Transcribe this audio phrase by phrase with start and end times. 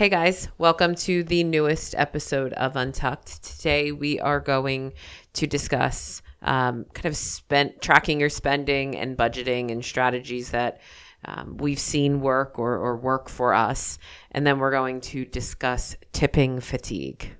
[0.00, 3.44] Hey guys, welcome to the newest episode of Untucked.
[3.44, 4.94] Today we are going
[5.34, 10.80] to discuss um, kind of spent tracking your spending and budgeting and strategies that
[11.26, 13.98] um, we've seen work or, or work for us.
[14.30, 17.36] And then we're going to discuss tipping fatigue.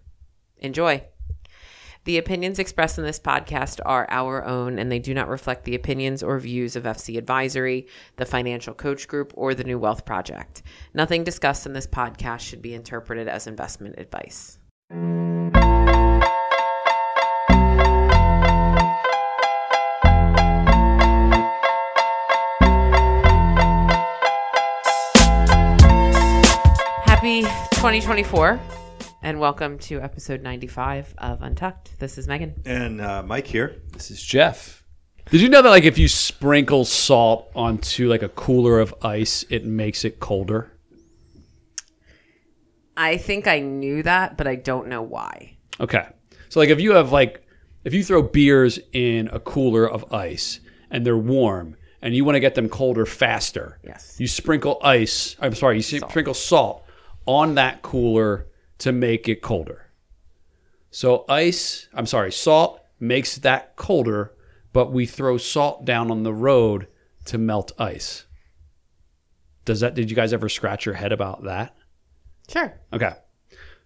[0.58, 1.02] Enjoy.
[2.04, 5.74] The opinions expressed in this podcast are our own and they do not reflect the
[5.74, 7.86] opinions or views of FC Advisory,
[8.16, 10.62] the Financial Coach Group, or the New Wealth Project.
[10.94, 14.58] Nothing discussed in this podcast should be interpreted as investment advice.
[27.04, 28.58] Happy 2024
[29.22, 31.98] and welcome to episode 95 of Untucked.
[31.98, 32.54] This is Megan.
[32.64, 33.76] And uh, Mike here.
[33.92, 34.82] This is Jeff.
[35.30, 39.44] Did you know that like if you sprinkle salt onto like a cooler of ice,
[39.50, 40.72] it makes it colder?
[42.96, 45.56] I think I knew that, but I don't know why.
[45.78, 46.06] Okay.
[46.48, 47.46] So like if you have like
[47.84, 52.36] if you throw beers in a cooler of ice and they're warm and you want
[52.36, 54.16] to get them colder faster, Yes.
[54.18, 56.84] you sprinkle ice, I'm sorry, you sprinkle salt
[57.26, 58.46] on that cooler
[58.80, 59.86] to make it colder.
[60.90, 64.32] So ice, I'm sorry, salt makes that colder,
[64.72, 66.88] but we throw salt down on the road
[67.26, 68.24] to melt ice.
[69.64, 71.76] Does that did you guys ever scratch your head about that?
[72.48, 72.80] Sure.
[72.92, 73.12] Okay.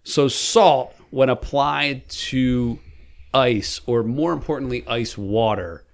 [0.03, 2.79] So salt, when applied to
[3.33, 5.85] ice, or more importantly, ice water,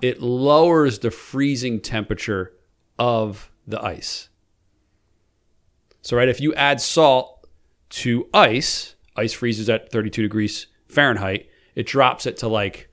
[0.00, 2.52] it lowers the freezing temperature
[2.98, 4.28] of the ice.
[6.02, 7.31] So, right, if you add salt
[7.92, 12.90] to ice, ice freezes at 32 degrees Fahrenheit, it drops it to like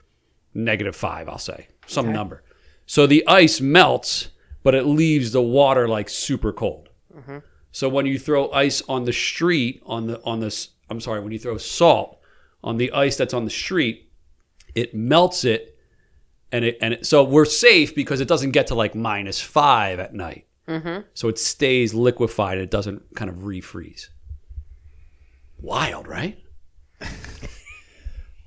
[0.53, 2.13] negative five, I'll say, some Okay.
[2.13, 2.43] number.
[2.85, 4.29] So the ice melts,
[4.63, 6.89] but it leaves the water like super cold.
[7.71, 11.31] So when you throw ice on the street, on the on this, I'm sorry, when
[11.31, 12.19] you throw salt
[12.63, 14.09] on the ice that's on the street,
[14.73, 15.77] it melts it,
[16.51, 19.99] and it and it, so we're safe because it doesn't get to like minus five
[19.99, 20.47] at night.
[20.67, 21.01] Mm-hmm.
[21.13, 22.57] So it stays liquefied.
[22.57, 24.07] It doesn't kind of refreeze.
[25.61, 26.37] Wild, right?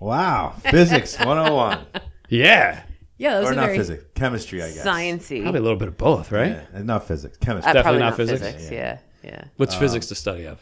[0.00, 0.54] Wow.
[0.64, 1.86] Physics 101.
[2.28, 2.82] Yeah,
[3.18, 4.04] Yeah, that was or a not very physics.
[4.16, 4.84] Chemistry, I guess.
[4.84, 5.42] sciencey.
[5.42, 6.60] probably a little bit of both, right?
[6.74, 7.38] Yeah, not physics.
[7.40, 7.72] Uh, Chemistry.
[7.72, 8.70] Definitely probably not physics.
[8.70, 8.98] Yeah.
[9.22, 10.60] yeah, What's physics the study of?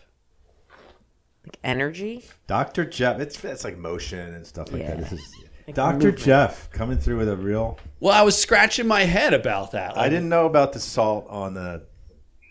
[1.44, 2.24] Like energy.
[2.48, 2.84] Dr.
[2.84, 3.18] Jeff.
[3.18, 4.98] It's, it's like motion and stuff like that.
[4.98, 5.34] This is
[5.72, 6.12] Dr.
[6.12, 7.78] Jeff coming through with a real.
[8.00, 9.96] Well, I was scratching my head about that.
[9.96, 11.86] I didn't know about the salt on the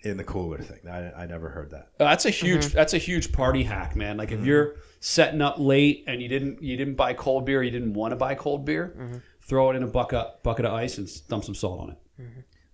[0.03, 0.87] in the cooler thing.
[0.89, 1.89] I, I never heard that.
[1.99, 2.65] Uh, That's a huge.
[2.65, 2.75] Mm-hmm.
[2.75, 4.17] That's a huge party hack, man.
[4.17, 4.47] Like if mm-hmm.
[4.47, 8.11] you're setting up late and you didn't you didn't buy cold beer, you didn't want
[8.11, 9.17] to buy cold beer, mm-hmm.
[9.41, 11.97] throw it in a bucket bucket of ice and dump some salt on it.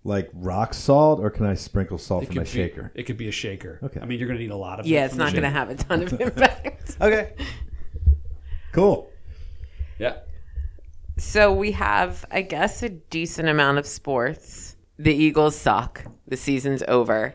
[0.06, 2.92] Like rock salt, or can I sprinkle salt It from my be, shaker?
[2.94, 3.80] It could be a shaker.
[3.82, 3.98] Okay.
[4.00, 4.86] I mean, you're gonna need a lot of.
[4.86, 6.96] Yeah, it it's not going to have a ton of impact.
[7.00, 7.34] Okay.
[8.70, 9.10] Cool.
[9.98, 10.18] Yeah.
[11.18, 14.75] so we have, I guess, a decent amount of sports.
[14.98, 16.04] The Eagles suck.
[16.26, 17.34] The season's over.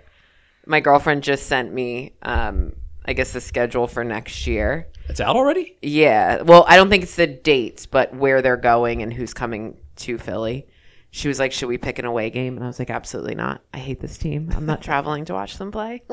[0.65, 2.73] My girlfriend just sent me, um,
[3.05, 4.87] I guess, the schedule for next year.
[5.09, 5.77] It's out already.
[5.81, 6.41] Yeah.
[6.43, 10.17] Well, I don't think it's the dates, but where they're going and who's coming to
[10.17, 10.67] Philly.
[11.09, 12.55] She was like, Should we pick an away game?
[12.55, 13.61] And I was like, Absolutely not.
[13.73, 14.49] I hate this team.
[14.55, 16.03] I'm not traveling to watch them play.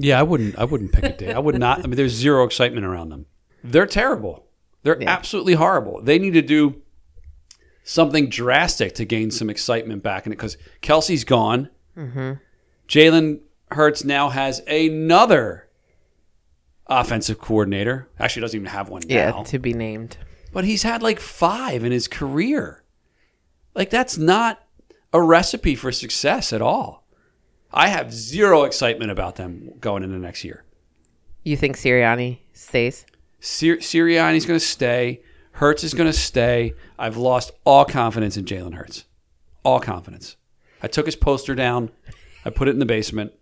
[0.00, 0.56] Yeah, I wouldn't.
[0.56, 1.32] I wouldn't pick a day.
[1.32, 1.80] I would not.
[1.80, 3.26] I mean, there's zero excitement around them.
[3.64, 4.46] They're terrible.
[4.84, 5.10] They're Yeah.
[5.10, 6.00] absolutely horrible.
[6.02, 6.80] They need to do
[7.88, 11.70] something drastic to gain some excitement back in it because Kelce's gone.
[11.96, 12.32] Mm-hmm.
[12.86, 13.40] Jalen
[13.70, 15.68] Hurts now has another
[16.86, 18.06] offensive coordinator.
[18.18, 19.14] Actually, doesn't even have one now.
[19.14, 20.18] yeah, to be named.
[20.52, 22.84] but he's had like five in his career.
[23.74, 24.62] Like that's not
[25.12, 27.06] a recipe for success at all.
[27.72, 30.64] I have zero excitement about them going into next year.
[31.42, 33.06] You think Sirianni stays?
[33.40, 35.22] Sir- Sirianni's going to stay.
[35.58, 36.72] Hurts is going to stay.
[36.98, 39.04] I've lost all confidence in Jalen Hurts.
[39.64, 40.36] All confidence.
[40.80, 41.90] I took his poster down.
[42.44, 43.32] I put it in the basement.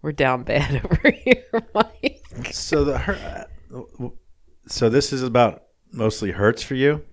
[0.00, 1.44] We're down bad over here,
[1.74, 2.22] Mike.
[2.50, 3.46] So the her,
[4.66, 7.04] so this is about mostly Hurts for you.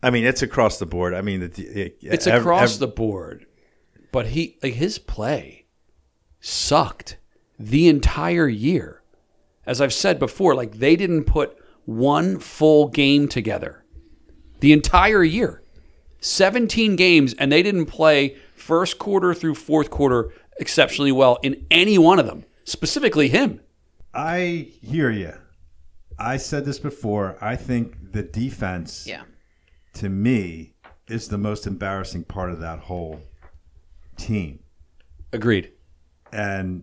[0.00, 1.12] I mean, it's across the board.
[1.12, 3.46] I mean, it, it, It's ev- across ev- the board.
[4.12, 5.66] But he like his play
[6.40, 7.16] sucked
[7.58, 9.02] the entire year.
[9.66, 13.84] As I've said before, like they didn't put one full game together.
[14.60, 15.62] The entire year.
[16.20, 21.98] 17 games and they didn't play first quarter through fourth quarter exceptionally well in any
[21.98, 22.44] one of them.
[22.64, 23.60] Specifically him.
[24.14, 25.34] I hear you.
[26.18, 27.36] I said this before.
[27.40, 29.22] I think the defense, Yeah.
[29.94, 30.72] to me,
[31.06, 33.20] is the most embarrassing part of that whole
[34.16, 34.60] team.
[35.32, 35.70] Agreed.
[36.32, 36.82] and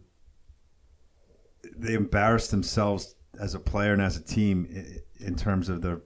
[1.75, 6.01] they embarrassed themselves as a player and as a team i- in terms of their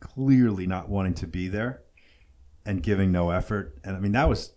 [0.00, 1.82] clearly not wanting to be there
[2.64, 3.78] and giving no effort.
[3.84, 4.52] And I mean, that was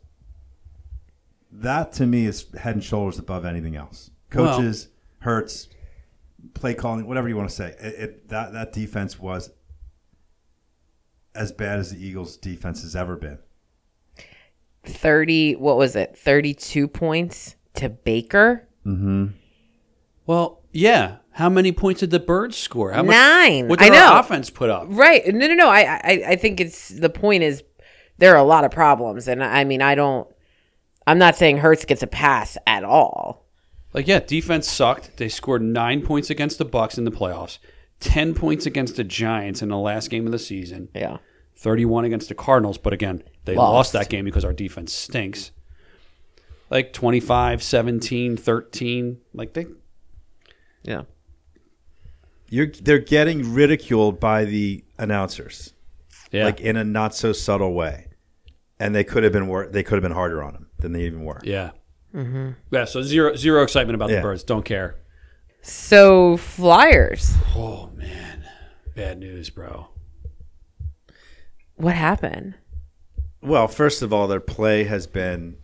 [1.52, 4.10] that to me is head and shoulders above anything else.
[4.34, 4.88] Well- Coaches,
[5.20, 5.68] hurts,
[6.54, 7.76] play calling, whatever you want to say.
[7.80, 9.52] It, it that that defense was
[11.36, 13.40] as bad as the Eagles' defense has ever been.
[14.86, 16.18] 30, what was it?
[16.18, 18.68] 32 points to Baker?
[18.86, 19.28] Mm-hmm.
[20.26, 21.18] Well, yeah.
[21.32, 22.92] How many points did the Birds score?
[22.92, 23.68] How much, Nine.
[23.68, 24.14] What I did know.
[24.14, 24.86] our offense put up?
[24.88, 25.26] Right.
[25.28, 25.68] No, no, no.
[25.70, 27.64] I, I, I think it's the point is
[28.20, 29.28] there are a lot of problems.
[29.28, 30.28] And I mean, I don't,
[31.08, 33.46] I'm not saying Hurts gets a pass at all.
[33.94, 35.18] Like, yeah, defense sucked.
[35.18, 37.58] They scored nine points against the Bucs in the playoffs,
[38.00, 41.18] ten points against the Giants in the last game of the season, Yeah.
[41.58, 42.78] thirty-one against the Cardinals.
[42.80, 43.94] But again, they lost, Lost.
[43.94, 45.52] that game because our defense stinks.
[46.72, 49.18] Like 25, 17, 13.
[49.34, 49.68] Like they
[50.84, 51.04] Yeah.
[52.50, 55.74] You're they're getting ridiculed by the announcers,
[56.32, 56.46] yeah.
[56.46, 58.08] like in a not so subtle way,
[58.80, 61.04] and they could have been wor- they could have been harder on them than they
[61.04, 61.40] even were.
[61.44, 61.72] yeah.
[62.14, 62.52] Mm-hmm.
[62.70, 64.18] Yeah, so zero zero excitement about Yeah.
[64.18, 64.44] the Birds.
[64.44, 64.98] Don't care.
[65.64, 68.46] So Flyers, Oh man.
[68.96, 69.88] Bad news, bro.
[71.76, 72.54] what happened?
[73.42, 75.58] Well, first of all, their play has been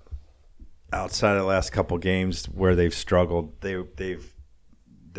[0.92, 3.62] outside of the last couple games where they've struggled.
[3.62, 4.33] They they've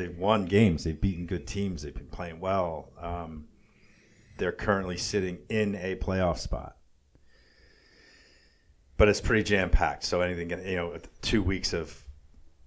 [0.01, 0.85] they've won games.
[0.85, 1.83] They've beaten good teams.
[1.83, 2.91] They've been playing well.
[2.99, 3.47] Um,
[4.39, 6.77] they're currently sitting in a playoff spot,
[8.97, 10.05] but it's pretty jam packed.
[10.05, 12.03] So anything, you know, two weeks of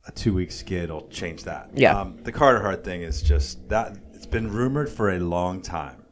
[0.05, 1.71] a two week skid will change that.
[1.73, 1.99] Yeah.
[1.99, 6.05] Um, the Carter Hart thing is just that it's been rumored for a long time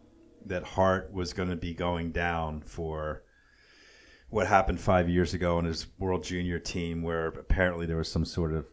[0.47, 3.23] that Hart was going to be going down for
[4.29, 8.25] what happened five years ago in his World Junior team, where apparently there was some
[8.25, 8.65] sort of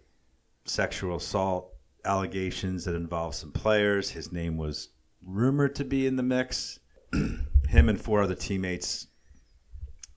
[0.65, 1.73] sexual assault
[2.09, 4.11] allegations that involved some players.
[4.11, 4.89] His name was
[5.23, 6.81] rumored to be in the mix.
[7.69, 9.07] Him and four other teammates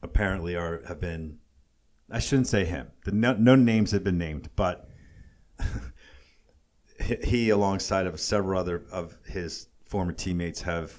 [0.01, 1.37] apparently are have been.
[2.09, 2.87] I shouldn't say him.
[3.05, 4.89] The no, no names have been named, but
[7.23, 10.93] he- alongside of several other of his former teammates, have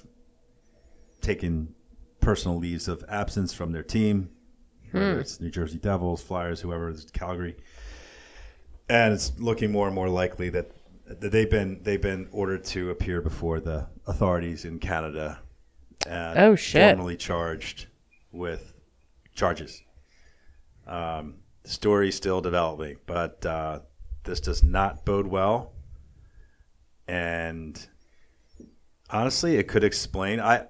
[1.21, 1.75] taken
[2.19, 4.29] personal leaves of absence from their team,
[4.91, 5.19] whether hmm.
[5.19, 7.57] it's New Jersey Devils, Flyers, whoever, it's Calgary,
[8.89, 10.71] and it's looking more and more likely that
[11.19, 15.39] they've been they've been ordered to appear before the authorities in Canada.
[16.07, 16.95] And Oh, shit.
[16.95, 17.87] Formally charged
[18.31, 18.73] with
[19.33, 19.81] charges.
[20.85, 23.79] Um, the story's still developing, but uh,
[24.23, 25.71] this does not bode well.
[27.07, 27.85] And
[29.09, 30.39] honestly, it could explain.
[30.39, 30.65] I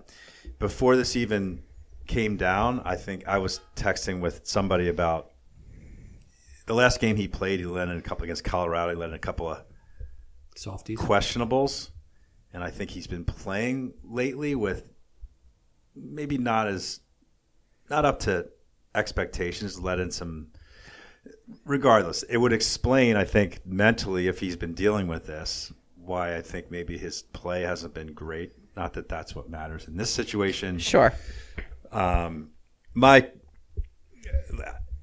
[0.59, 1.63] before this even
[2.07, 5.31] came down, I think I was texting with somebody about
[6.65, 7.59] the last game he played.
[7.59, 8.91] He led in a couple against Colorado.
[8.91, 9.63] He led in a couple of
[10.55, 10.99] Softies.
[10.99, 11.91] questionables,
[12.53, 14.91] and I think he's been playing lately with
[15.95, 16.99] maybe not as
[17.89, 18.47] not up to
[18.95, 19.79] expectations.
[19.79, 20.47] Let in some.
[21.65, 26.41] Regardless, it would explain, I think, mentally if he's been dealing with this, why I
[26.41, 28.51] think maybe his play hasn't been great.
[28.75, 30.79] Not that that's what matters in this situation.
[30.79, 31.13] Sure.
[31.91, 32.49] Um,
[32.93, 33.29] My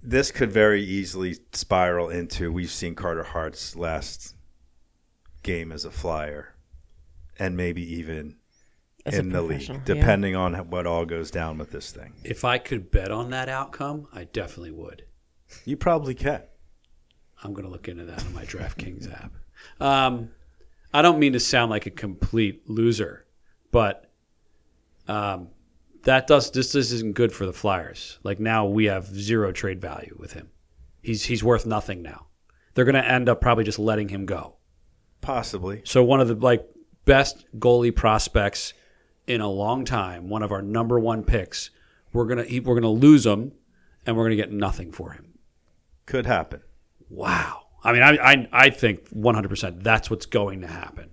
[0.03, 4.35] this could very easily spiral into we've seen Carter Hart's last
[5.43, 6.55] game as a flyer,
[7.39, 8.37] and maybe even
[9.07, 9.95] As in the professional, league, yeah.
[9.95, 12.15] depending on what all goes down with this thing.
[12.25, 15.05] If I could bet on that outcome, I definitely would.
[15.65, 16.43] You probably can.
[17.43, 19.33] I'm going to look into that on my DraftKings app.
[19.81, 20.31] Um,
[20.93, 23.27] I don't mean to sound like a complete loser,
[23.71, 24.11] but
[25.09, 25.49] um,
[26.03, 28.19] that does this, this isn't good for the Flyers.
[28.23, 30.51] Like now we have zero trade value with him.
[31.03, 32.27] He's he's worth nothing now.
[32.75, 34.57] They're going to end up probably just letting him go.
[35.21, 35.83] Possibly.
[35.85, 36.67] So one of the like
[37.05, 38.73] best goalie prospects
[39.27, 41.71] in a long time, one of our number one picks,
[42.13, 43.53] we're gonna he, we're gonna lose him,
[44.07, 45.35] and we're gonna get nothing for him.
[46.07, 46.63] Could happen.
[47.09, 47.67] Wow.
[47.85, 51.11] I mean, I I, I think 100 percent that's what's going to happen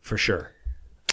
[0.00, 0.52] for sure.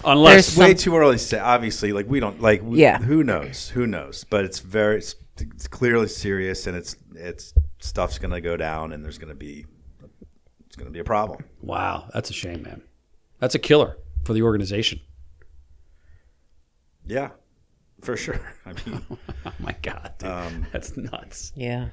[0.05, 1.39] Unless There's Way Some- too early to say.
[1.39, 2.61] Obviously, like we don't like.
[2.63, 2.97] we- Yeah.
[2.99, 3.69] Who knows?
[3.69, 4.23] Who knows?
[4.23, 4.97] But it's very.
[4.97, 9.29] It's, it's clearly serious, and it's it's stuff's going to go down, and there's going
[9.29, 9.65] to be
[10.73, 11.45] it's going to be a problem.
[11.61, 12.81] wow, that's a shame, man.
[13.37, 15.01] That's a killer for the organization.
[17.05, 17.29] Yeah,
[18.01, 18.41] for sure.
[18.65, 19.05] I mean,
[19.45, 20.29] Oh my god, dude.
[20.31, 21.51] Um, that's nuts.
[21.55, 21.89] Yeah.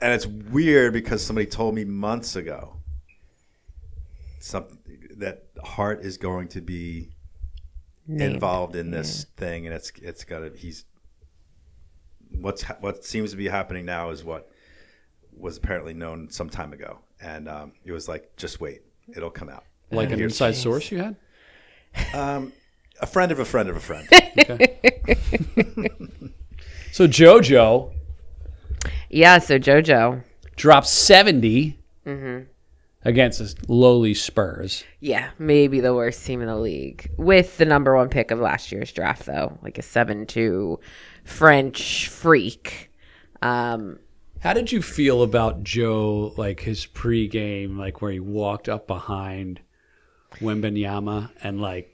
[0.00, 2.76] and it's weird because somebody told me months ago
[4.38, 4.78] something
[5.16, 7.10] that Hart is going to be
[8.06, 8.34] Named.
[8.34, 10.84] involved in this thing, and it's it's got to he's
[12.30, 14.48] what's what seems to be happening now is what
[15.36, 18.82] was apparently known some time ago, and um, it was like, just wait,
[19.16, 19.64] it'll come out.
[19.90, 21.16] Like an Here's- inside source you had?
[23.00, 24.08] A friend of a friend of a friend.
[26.92, 27.92] So JoJo
[29.08, 30.22] Yeah, so JoJo.
[30.56, 32.44] dropped 70 Mm-hmm.
[33.04, 34.82] against the lowly Spurs.
[34.98, 38.72] Yeah, maybe the worst team in the league with the number one pick of last
[38.72, 40.80] year's draft, though, like a seven-two
[41.24, 42.90] French freak.
[43.42, 43.98] Um,
[44.40, 49.60] How did you feel about Joe, like his pregame, like where he walked up behind
[50.36, 51.92] Wembanyama and like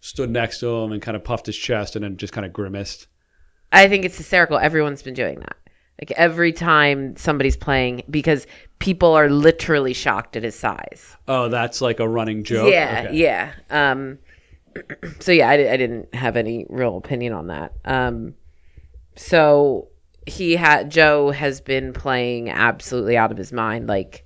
[0.00, 2.52] stood next to him and kind of puffed his chest and then just kind of
[2.52, 3.08] grimaced?
[3.72, 4.58] I think it's hysterical.
[4.58, 5.56] Everyone's been doing that.
[6.00, 8.46] Like every time somebody's playing, because
[8.78, 11.16] people are literally shocked at his size.
[11.26, 12.70] Oh, that's like a running joke.
[12.70, 13.16] Yeah, Okay.
[13.16, 13.52] yeah.
[13.70, 14.18] Um,
[15.20, 17.72] so yeah, I, I didn't have any real opinion on that.
[17.84, 18.34] Um,
[19.16, 19.88] so
[20.26, 23.86] he had Joe has been playing absolutely out of his mind.
[23.86, 24.24] Like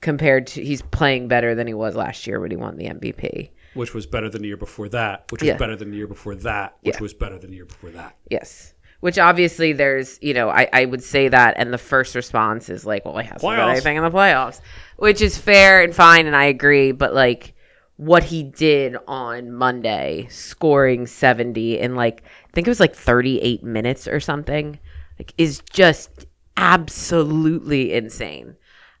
[0.00, 3.50] compared to, he's playing better than he was last year when he won the MVP.
[3.74, 5.56] Which was better than the year before that, which was Yeah.
[5.56, 7.00] better than the year before that, which Yeah.
[7.02, 8.14] was better than the year before that.
[8.30, 8.74] Yes.
[9.00, 12.86] Which obviously there's, you know, I, I would say that, and the first response is
[12.86, 14.60] like, well, he hasn't done anything in the playoffs,
[14.96, 16.92] which is fair and fine, and I agree.
[16.92, 17.54] But like,
[17.96, 23.62] what he did on Monday, scoring 70 in like, I think it was like 38
[23.62, 24.78] minutes or something,
[25.18, 28.56] like, is just absolutely insane.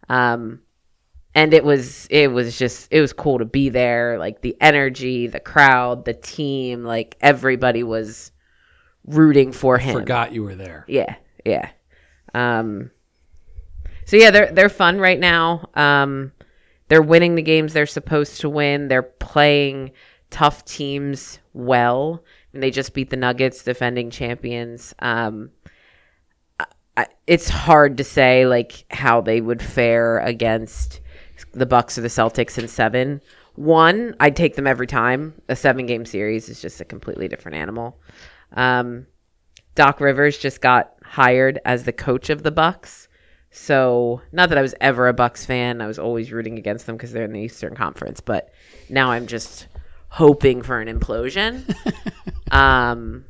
[0.08, 0.60] Um,
[1.34, 5.26] and it was it was just it was cool to be there like the energy
[5.26, 8.30] the crowd the team like everybody was
[9.04, 9.94] rooting for him.
[9.98, 10.84] Forgot you were there.
[10.88, 11.70] yeah yeah.
[12.34, 12.90] Um
[14.06, 15.68] so yeah they're they're fun right now.
[15.74, 16.32] Um
[16.88, 18.88] they're winning the games they're supposed to win.
[18.88, 19.92] They're playing
[20.30, 24.94] tough teams well and they just beat the nuggets defending champions.
[25.00, 25.50] Um
[26.96, 31.00] I, it's hard to say like how they would fare against
[31.52, 33.20] the Bucks or the Celtics in seven.
[33.56, 35.34] One, I'd take them every time.
[35.48, 38.00] A seven game series is just a completely different animal.
[38.52, 39.06] Um,
[39.74, 43.08] Doc Rivers just got hired as the coach of the Bucks.
[43.50, 45.80] So, not that I was ever a Bucks fan.
[45.80, 48.20] I was always rooting against them because they're in the Eastern Conference.
[48.20, 48.52] But
[48.88, 49.68] now I'm just
[50.08, 51.62] hoping for an implosion.
[52.50, 53.24] um,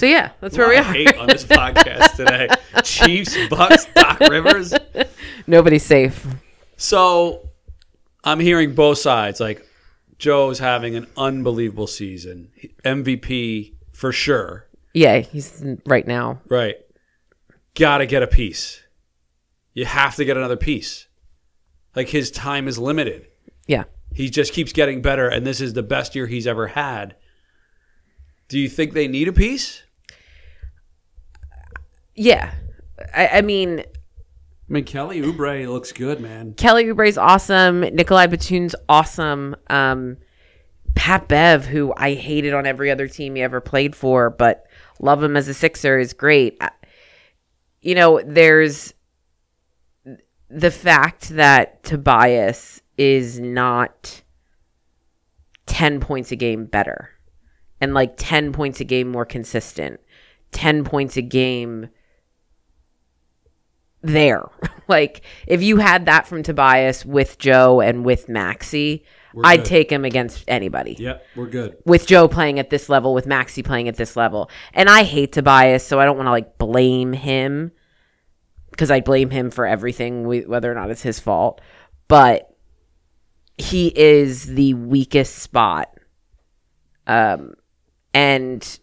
[0.00, 0.82] so yeah, that's where we are.
[0.82, 2.48] hate on this podcast today.
[2.82, 4.72] Chiefs, Bucks, Doc Rivers.
[5.46, 6.26] Nobody's safe.
[6.78, 7.50] So
[8.24, 9.40] I'm hearing both sides.
[9.40, 9.62] Like
[10.16, 12.50] Joe's having an unbelievable season,
[12.82, 14.66] MVP for sure.
[14.94, 16.40] Yeah, he's right now.
[16.48, 16.76] Right.
[17.74, 18.82] Got to get a piece.
[19.74, 21.08] You have to get another piece.
[21.94, 23.26] Like his time is limited.
[23.66, 23.84] Yeah.
[24.14, 27.16] He just keeps getting better, and this is the best year he's ever had.
[28.48, 29.82] Do you think they need a piece?
[32.20, 32.52] Yeah.
[33.14, 33.84] I, I mean, I
[34.68, 36.52] mean, Kelly Oubre looks good, man.
[36.52, 37.80] Kelly Oubre's awesome.
[37.80, 39.56] Nikolai Batum's awesome.
[39.68, 40.18] Um,
[40.94, 44.66] Pat Bev, who I hated on every other team he ever played for, but
[45.00, 46.58] love him as a Sixer, is great.
[46.60, 46.70] I-
[47.80, 48.92] You know, there's
[50.50, 54.22] the fact that Tobias is not
[55.66, 57.10] 10 points a game better
[57.80, 60.00] and like 10 points a game more consistent,
[60.52, 61.88] 10 points a game
[64.02, 64.44] there.
[64.88, 69.04] like if you had that from Tobias with Joe and with Maxey,
[69.44, 69.66] I'd good.
[69.66, 70.96] take him against anybody.
[70.98, 71.76] Yep, we're good.
[71.84, 74.50] With Joe playing at this level, with Maxey playing at this level.
[74.74, 77.72] And I hate Tobias, so I don't want to like blame him
[78.70, 81.60] because I blame him for everything, whether or not it's his fault.
[82.08, 82.48] But
[83.56, 85.88] he is the weakest spot.
[87.06, 87.54] Um,
[88.14, 88.78] and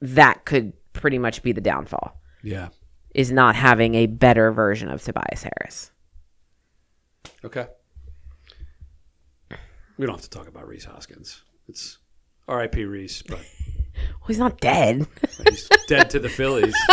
[0.00, 2.68] that could pretty much be the downfall Yeah.
[3.14, 5.90] Is not having a better version of Tobias Harris.
[7.44, 7.66] Okay.
[9.98, 11.42] We don't have to talk about Rhys Hoskins.
[11.68, 11.98] It's
[12.48, 12.84] R.I.P.
[12.86, 13.38] Rhys, but
[13.94, 15.06] Well, he's not dead.
[15.48, 16.74] he's dead to the Phillies.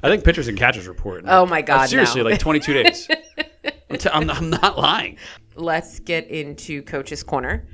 [0.00, 1.22] I think pitchers and catchers report.
[1.24, 2.28] in, Oh my God, Seriously, no.
[2.30, 3.08] like 22 days.
[3.90, 5.16] I'm, t- I'm, I'm not lying.
[5.56, 7.66] Let's get into Coach's Corner.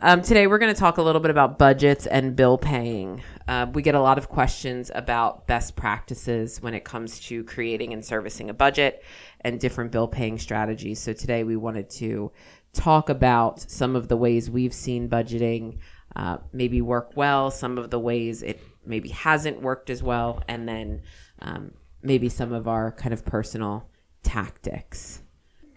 [0.00, 3.22] Um, today, we're going to talk a little bit about budgets and bill paying.
[3.46, 7.92] Uh, we get a lot of questions about best practices when it comes to creating
[7.92, 9.04] and servicing a budget
[9.42, 11.00] and different bill paying strategies.
[11.00, 12.32] So, today, we wanted to
[12.72, 15.78] talk about some of the ways we've seen budgeting
[16.16, 20.68] uh, maybe work well, some of the ways it maybe hasn't worked as well, and
[20.68, 21.02] then
[21.40, 21.72] um,
[22.02, 23.88] maybe some of our kind of personal
[24.22, 25.22] tactics.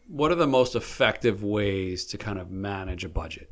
[0.08, 3.52] What are the most effective ways to kind of manage a budget?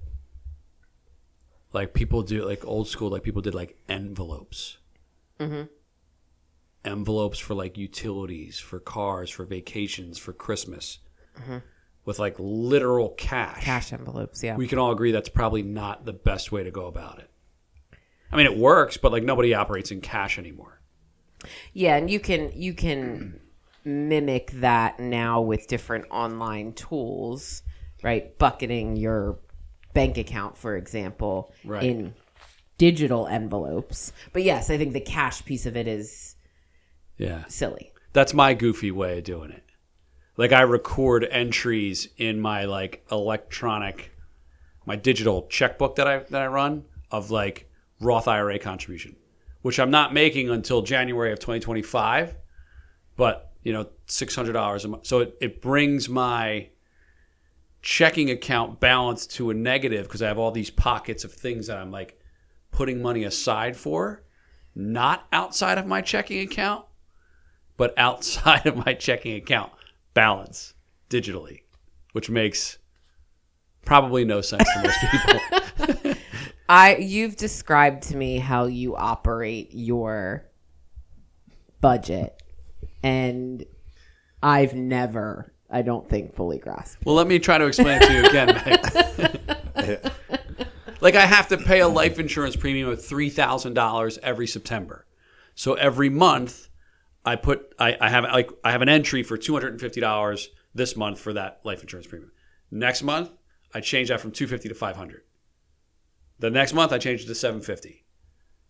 [1.75, 4.77] Like people do, like old school, like people did like envelopes.
[5.37, 5.63] Mm-hmm.
[6.85, 10.99] envelopes for like utilities, for cars, for vacations, for Christmas,
[11.37, 11.57] mm-hmm.
[12.05, 13.61] with like literal cash.
[13.61, 14.55] Cash envelopes, yeah.
[14.55, 17.29] We can all agree that's probably not the best way to go about it.
[18.31, 20.79] I mean, it works, but like nobody operates in cash anymore.
[21.73, 23.41] Yeah, and you can you can
[23.83, 27.61] mimic that now with different online tools,
[28.03, 28.37] right?
[28.39, 29.39] Bucketing your
[29.95, 31.81] bank account, for example, Right.
[31.83, 32.13] in
[32.77, 34.13] digital envelopes.
[34.33, 36.35] But yes, I think the cash piece of it is
[37.17, 37.45] Yeah.
[37.47, 37.91] silly.
[38.13, 39.63] That's my goofy way of doing it.
[40.37, 44.11] Like I record entries in my like electronic
[44.85, 47.67] my digital checkbook that I that I run of like
[47.99, 49.15] Roth IRA contribution,
[49.63, 52.35] which I'm not making until January of 2025,
[53.15, 55.07] but you know, $600 a month.
[55.07, 56.67] So it, it brings my
[57.85, 61.77] checking account balance to a negative because I have all these pockets of things that
[61.77, 62.19] I'm like
[62.71, 64.23] putting money aside for,
[64.73, 66.83] not outside of my checking account
[67.77, 69.71] but outside of my checking account
[70.15, 70.73] balance
[71.11, 71.61] digitally,
[72.13, 72.79] which makes
[73.85, 76.13] probably no sense to most people.
[76.69, 80.45] I you've described to me how you operate your
[81.81, 82.41] budget
[83.03, 83.63] and
[84.41, 86.99] I've never I don't think fully grasp.
[87.05, 90.11] well, let me try to explain it to you again.
[91.05, 95.05] Like I have to pay a life insurance premium of three thousand dollars every September.
[95.53, 96.69] So every month,
[97.23, 100.01] I put I, I have like I have an entry for two hundred and fifty
[100.01, 102.31] dollars this month for that life insurance premium.
[102.71, 103.29] Next month,
[103.71, 105.21] I change that from two fifty to five hundred.
[106.39, 108.05] The next month, I change it to seven fifty.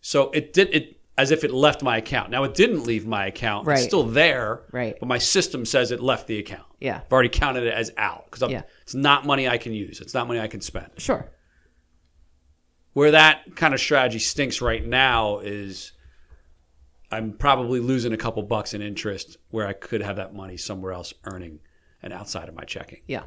[0.02, 2.30] So it did it as if it left my account.
[2.30, 3.66] Now it didn't leave my account.
[3.66, 3.78] Right.
[3.78, 4.62] It's still there.
[4.72, 4.96] Right.
[5.00, 6.66] But my system says it left the account.
[6.80, 7.00] Yeah.
[7.04, 8.62] I've already counted it as out because Yeah.
[8.82, 10.00] it's not money I can use.
[10.00, 10.90] It's not money I can spend.
[10.98, 11.30] Sure.
[12.92, 15.92] Where that kind of strategy stinks right now is
[17.10, 20.92] I'm probably losing a couple bucks in interest where I could have that money somewhere
[20.92, 21.60] else earning
[22.02, 23.00] and outside of my checking.
[23.06, 23.24] Yeah.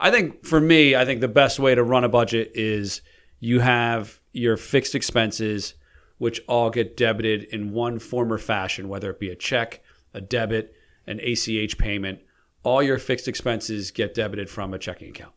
[0.00, 3.00] I think for me, I think the best way to run a budget is
[3.40, 5.74] you have your fixed expenses,
[6.18, 9.82] which all get debited in one form or fashion, whether it be a check,
[10.14, 10.74] a debit,
[11.06, 12.20] an ACH payment.
[12.62, 15.34] All your fixed expenses get debited from a checking account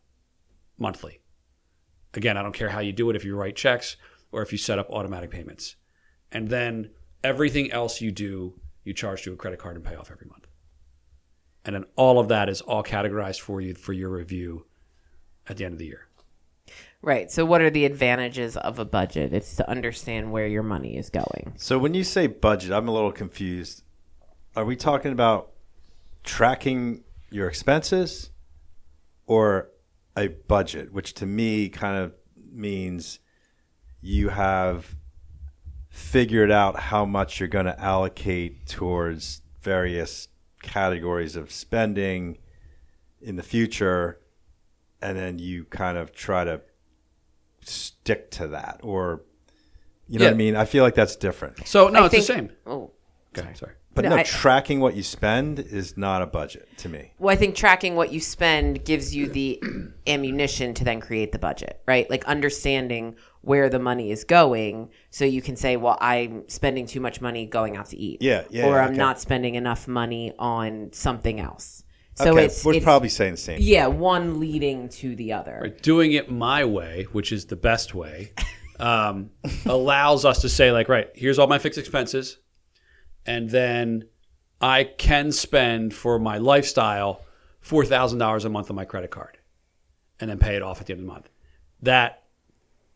[0.78, 1.20] monthly.
[2.14, 3.96] Again, I don't care how you do it, if you write checks
[4.32, 5.76] or if you set up automatic payments.
[6.32, 6.90] And then
[7.22, 10.46] everything else you do, you charge to a credit card and pay off every month
[11.64, 14.66] and then all of that is all categorized for you for your review
[15.48, 16.08] at the end of the year.
[17.02, 17.30] Right.
[17.30, 19.32] So what are the advantages of a budget?
[19.32, 21.54] It's to understand where your money is going.
[21.56, 23.82] So when you say budget, I'm a little confused.
[24.54, 25.52] Are we talking about
[26.24, 28.30] tracking your expenses
[29.26, 29.70] or
[30.16, 32.12] a budget, which to me kind of
[32.52, 33.20] means
[34.02, 34.94] you have
[35.88, 40.28] figured out how much you're going to allocate towards various
[40.62, 42.38] categories of spending
[43.22, 44.20] in the future
[45.02, 46.60] and then you kind of try to
[47.62, 49.22] stick to that or
[50.08, 50.56] you know what I mean?
[50.56, 51.66] I feel like that's different.
[51.68, 52.50] So no, I it's think- the same.
[52.66, 52.90] Oh.
[53.38, 53.74] Okay, sorry.
[53.94, 57.12] But No, no, I- tracking what you spend is not a budget to me.
[57.18, 59.60] Well, I think tracking what you spend gives you the
[60.06, 62.08] ammunition to then create the budget, right?
[62.10, 67.00] Like understanding where the money is going so you can say, well, I'm spending too
[67.00, 68.20] much money going out to eat.
[68.22, 68.96] Yeah, yeah, Or yeah, I'm okay.
[68.96, 71.84] not spending enough money on something else.
[72.22, 73.58] So okay, it's, we're it's probably saying the same.
[73.60, 75.60] yeah, one leading to the other.
[75.62, 78.32] Right, Doing it my way, which is the best way,
[78.78, 79.30] um,
[79.66, 82.38] allows us to say like, right, here's all my fixed expenses,
[83.24, 84.04] and then
[84.60, 87.22] I can spend for my lifestyle
[87.60, 89.38] four thousand dollars a month on my credit card,
[90.18, 91.30] and then pay it off at the end of the month.
[91.82, 92.24] That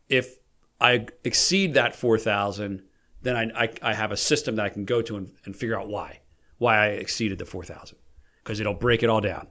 [0.08, 0.36] if
[0.80, 2.82] I exceed that four thousand,
[3.22, 5.78] then I, I I have a system that I can go to and, and figure
[5.78, 6.20] out why
[6.58, 7.98] why I exceeded the four thousand
[8.44, 9.48] because it'll break it all down.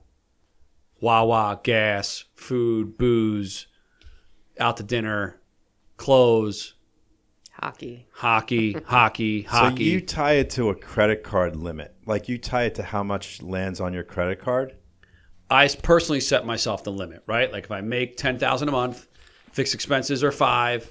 [1.02, 3.68] Wawa, gas, food, booze,
[4.60, 5.42] out to dinner,
[5.98, 6.76] clothes,
[7.52, 8.08] Hockey.
[8.12, 9.86] hockey, hockey, hockey.
[9.86, 11.94] So you tie it to a credit card limit.
[12.06, 14.76] Like you tie it to how much lands on your credit card.
[15.50, 17.52] I personally set myself the limit, right?
[17.52, 19.08] Like if I make ten thousand a month,
[19.52, 20.90] fixed expenses are five.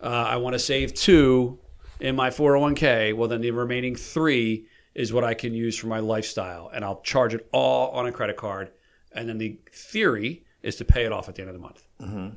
[0.00, 1.58] Uh, I want to save two
[2.00, 3.12] in my four hundred one k.
[3.12, 4.66] Well, then the remaining three
[4.98, 8.12] is what I can use for my lifestyle, and I'll charge it all on a
[8.12, 8.72] credit card.
[9.12, 11.86] And then the theory is to pay it off at the end of the month.
[12.02, 12.28] Mm-hmm.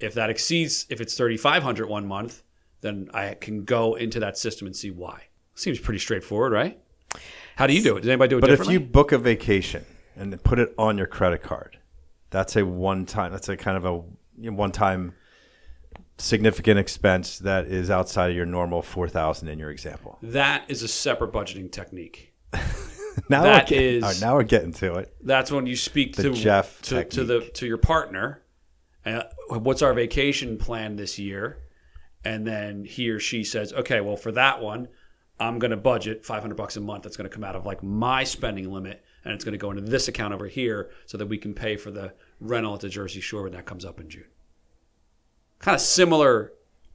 [0.00, 2.42] If that exceeds, if it's thirty five hundred one month,
[2.80, 5.24] then I can go into that system and see why.
[5.54, 6.80] Seems pretty straightforward, right?
[7.56, 8.00] How do you do it?
[8.00, 9.84] Does anybody do it But if you book a vacation
[10.16, 11.78] and put it on your credit card,
[12.30, 13.30] that's a one time.
[13.30, 15.12] That's a kind of a one time
[16.20, 20.18] significant expense that is outside of your normal four thousand in your example.
[20.22, 22.32] That is a separate budgeting technique.
[23.28, 25.14] Now That we're getting, is- right, now we're getting to it.
[25.20, 28.42] That's when you speak The to Jeff to, to the to your partner.
[29.04, 31.58] Uh, what's our vacation plan this year?
[32.24, 34.88] And then he or she says, "Okay, well for that one,
[35.38, 37.02] I'm going to budget 500 bucks a month.
[37.02, 39.70] That's going to come out of like my spending limit, and it's going to go
[39.70, 42.88] into this account over here, so that we can pay for the rental at the
[42.88, 44.24] Jersey Shore when that comes up in June."
[45.60, 46.52] Kind of similar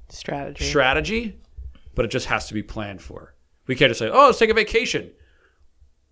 [0.10, 0.66] Strategy.
[0.66, 1.40] strategy,
[1.96, 3.36] but it just has to be planned for.
[3.68, 5.12] We can't just say, "Oh, let's take a vacation,"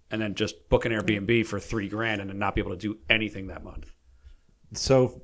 [0.10, 2.78] and then just book an Airbnb for three grand and then not be able to
[2.78, 3.92] do anything that month.
[4.74, 5.22] So,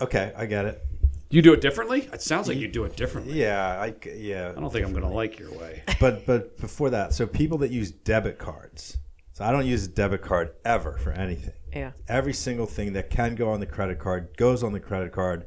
[0.00, 0.82] okay, I get it.
[1.30, 2.08] You do it differently?
[2.12, 3.40] It sounds like you do it differently.
[3.40, 4.52] Yeah, I yeah.
[4.56, 5.82] I don't think I'm going to like your way.
[6.00, 8.98] but but before that, so people that use debit cards.
[9.32, 11.54] So I don't use a debit card ever for anything.
[11.72, 11.92] yeah.
[12.08, 15.46] Every single thing that can go on the credit card goes on the credit card.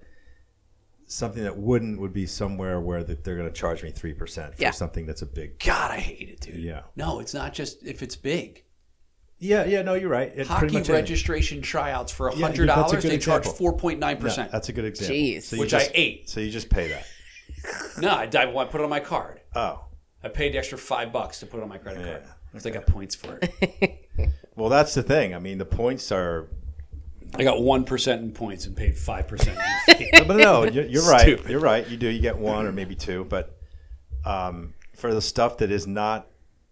[1.05, 4.55] Something that wouldn't would be somewhere where that they're going to charge me three percent
[4.55, 4.71] for Yeah.
[4.71, 5.59] something that's a big.
[5.59, 6.55] God, I hate it, dude.
[6.55, 6.81] Yeah.
[6.95, 8.63] No, it's not just if it's big.
[9.39, 10.31] Yeah, yeah, no, you're right.
[10.33, 10.95] It's Hockey much anything.
[10.95, 13.57] registration tryouts for Yeah, hundred that's a dollars, good they charge example.
[13.57, 14.51] four point nine Yeah, percent.
[14.51, 15.15] that's a good example.
[15.15, 15.43] Jeez.
[15.43, 16.29] So Which just- I ate.
[16.29, 17.05] So you just pay that.
[18.01, 19.39] No, I, I put it on my card.
[19.55, 19.85] Oh,
[20.23, 22.21] I paid the extra five bucks to put it on my credit card.
[22.25, 22.31] Yeah.
[22.51, 24.09] Because I got points for it.
[24.55, 25.33] well, that's the thing.
[25.35, 26.49] I mean, the points are.
[27.35, 29.57] I got one percent in points and paid five percent.
[30.27, 31.21] But no, you're, you're right.
[31.21, 31.49] Stupid.
[31.51, 31.87] You're right.
[31.87, 32.07] You do.
[32.07, 33.57] You get one or maybe two, but
[34.25, 36.27] um, for the stuff that is not,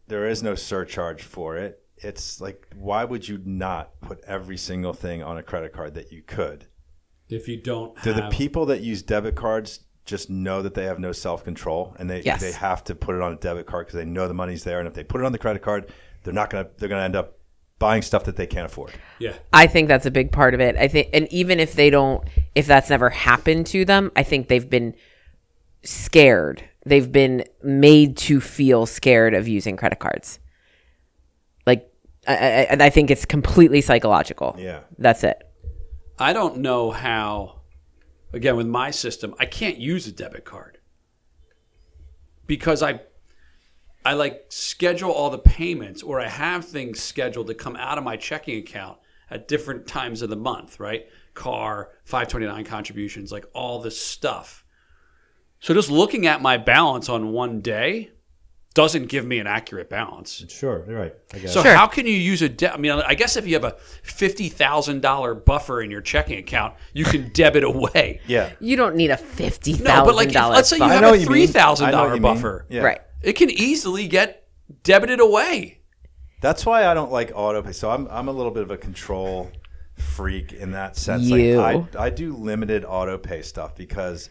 [0.07, 1.83] there is no surcharge for it.
[1.97, 6.11] It's like, why would you not put every single thing on a credit card that
[6.11, 6.65] you could?
[7.29, 10.83] if you don't Do have the people that use debit cards just know that they
[10.83, 12.41] have no self control and they Yes.
[12.41, 14.79] they have to put it on a debit card because they know the money's there,
[14.79, 15.91] and if they put it on the credit card,
[16.23, 17.37] they're not gonna they're gonna end up
[17.81, 18.93] buying stuff that they can't afford.
[19.19, 19.33] yeah.
[19.51, 20.77] I think that's a big part of it.
[20.77, 22.23] I think, and even if they don't,
[22.55, 24.95] if that's never happened to them, I think they've been
[25.83, 26.63] scared.
[26.85, 30.39] They've been made to feel scared of using credit cards.
[31.65, 31.91] Like,
[32.27, 34.55] I, I, I think it's completely psychological.
[34.59, 34.81] Yeah.
[34.99, 35.41] That's it.
[36.19, 37.61] I don't know how.
[38.33, 40.77] Again, with my system, I can't use a debit card
[42.47, 43.01] because I,
[44.03, 48.03] I like schedule all the payments, or I have things scheduled to come out of
[48.03, 48.97] my checking account
[49.29, 50.79] at different times of the month.
[50.79, 54.63] Right, car, five twenty nine contributions, like all this stuff.
[55.59, 58.09] So just looking at my balance on one day
[58.73, 60.45] doesn't give me an accurate balance.
[60.47, 61.13] Sure, you're right.
[61.33, 61.53] I guess.
[61.53, 61.75] So Sure.
[61.75, 62.73] how can you use a debt?
[62.73, 66.39] I mean, I guess if you have a fifty thousand dollar buffer in your checking
[66.39, 68.21] account, you can debit away.
[68.25, 68.51] yeah.
[68.59, 71.07] You don't need a fifty No, but like, if, let's say you I have a
[71.09, 71.27] what you mean.
[71.27, 72.33] three thousand I know what dollar you mean.
[72.33, 72.81] buffer, Yeah.
[72.81, 73.01] right.
[73.21, 74.47] It can easily get
[74.83, 75.79] debited away.
[76.41, 77.71] That's why I don't like auto pay.
[77.71, 79.51] So I'm I'm a little bit of a control
[79.95, 81.23] freak in that sense.
[81.23, 81.59] You.
[81.61, 84.29] Like I I do limited auto pay stuff because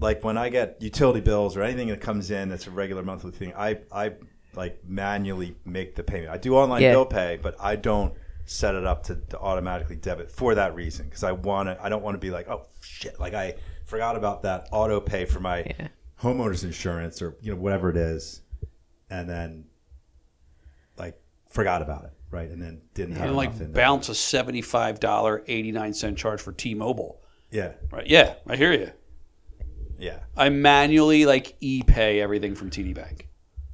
[0.00, 3.32] like when I get utility bills or anything that comes in that's a regular monthly
[3.32, 4.12] thing, I I
[4.54, 6.30] like manually make the payment.
[6.30, 6.92] I do online Yeah.
[6.92, 11.06] bill pay, but I don't set it up to, to automatically debit for that reason
[11.06, 14.16] because I want to I don't want to be like, "Oh shit, like I forgot
[14.16, 15.88] about that auto pay for my Yeah.
[16.22, 18.42] Homeowners insurance or you know whatever it is."
[19.10, 19.64] And then
[20.98, 21.18] like
[21.50, 22.50] forgot about it, right?
[22.50, 23.82] And then didn't have And like enough in there.
[23.84, 27.20] bounce a seventy five dollar eighty nine cent charge for T Mobile.
[27.50, 28.06] Yeah, Right?
[28.06, 28.90] Yeah, I hear you.
[29.98, 33.26] yeah, I manually like e pay everything from TD Bank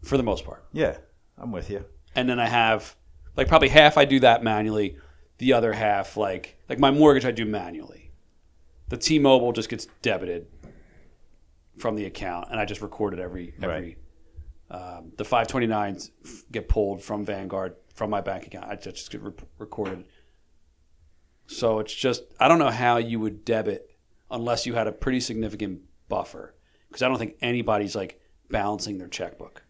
[0.04, 0.64] for the most part.
[0.72, 0.96] yeah.
[1.36, 1.84] I'm with you.
[2.14, 2.94] and then I have
[3.36, 4.96] like probably half I do that manually,
[5.38, 8.12] the other half like like my mortgage I do manually.
[8.90, 10.46] The T-Mobile just gets debited
[11.78, 13.96] from the account, and I just recorded it every every.
[14.70, 16.10] Um, the 529s
[16.50, 18.64] get pulled from Vanguard from my bank account.
[18.66, 20.04] I just get re- recorded.
[21.46, 23.94] So it's just I don't know how you would debit
[24.30, 26.54] unless you had a pretty significant buffer
[26.88, 29.62] because I don't think anybody's like balancing their checkbook.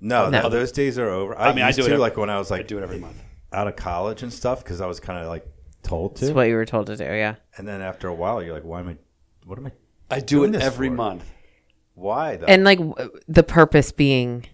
[0.00, 0.42] No, No.
[0.42, 1.38] no, those days are over.
[1.38, 2.78] I, I mean, I used do it every- like when I was I like do
[2.78, 3.16] it every month.
[3.52, 5.46] out of college and stuff because I was kind of like
[5.82, 6.34] told That's to.
[6.34, 7.04] what you were told to do.
[7.04, 7.36] Yeah.
[7.56, 8.96] And then after a while, you're like, why am I?
[9.44, 9.72] What am I?
[10.10, 10.94] I do it every for?
[10.94, 11.24] month.
[11.94, 12.46] Why though?
[12.46, 14.46] And like w- the purpose being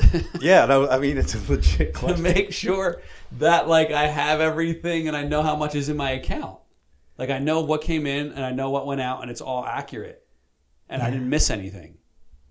[0.40, 3.02] yeah, no, I mean it's a legit to make sure
[3.32, 6.58] that like I have everything and I know how much is in my account.
[7.18, 9.64] Like I know what came in and I know what went out and it's all
[9.64, 10.26] accurate.
[10.88, 11.96] And I didn't miss anything.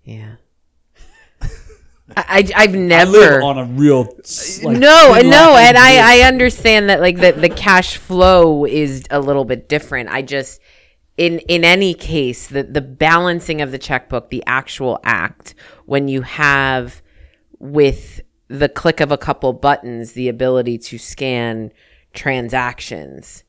[0.02, 0.36] yeah.
[2.16, 4.02] I, I I've I never live on a real
[4.62, 9.20] like, no, no, and I, I understand that like the, the cash flow is a
[9.20, 10.08] little bit different.
[10.08, 10.60] I just
[11.16, 15.54] in in any case, the the balancing of the checkbook, the actual act,
[15.86, 17.02] when you have
[17.58, 21.72] with the click of a couple buttons the ability to scan
[22.12, 23.44] transactions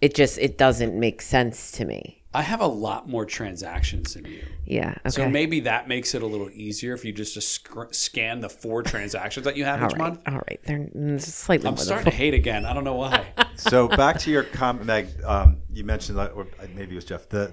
[0.00, 2.16] it just it doesn't make sense to me.
[2.32, 4.44] I have a lot more transactions than you.
[4.64, 4.90] Yeah.
[5.00, 5.10] Okay.
[5.10, 8.48] So maybe that makes it a little easier if you just, just sc- scan the
[8.48, 9.98] four transactions that you have all each right.
[9.98, 10.20] month.
[10.28, 10.60] All right.
[10.62, 12.64] They're slightly I'm more starting to hate again.
[12.64, 13.26] I don't know why.
[13.56, 15.08] So back to your comment, Meg.
[15.22, 17.28] Um, you mentioned that, or maybe it was Jeff.
[17.28, 17.50] That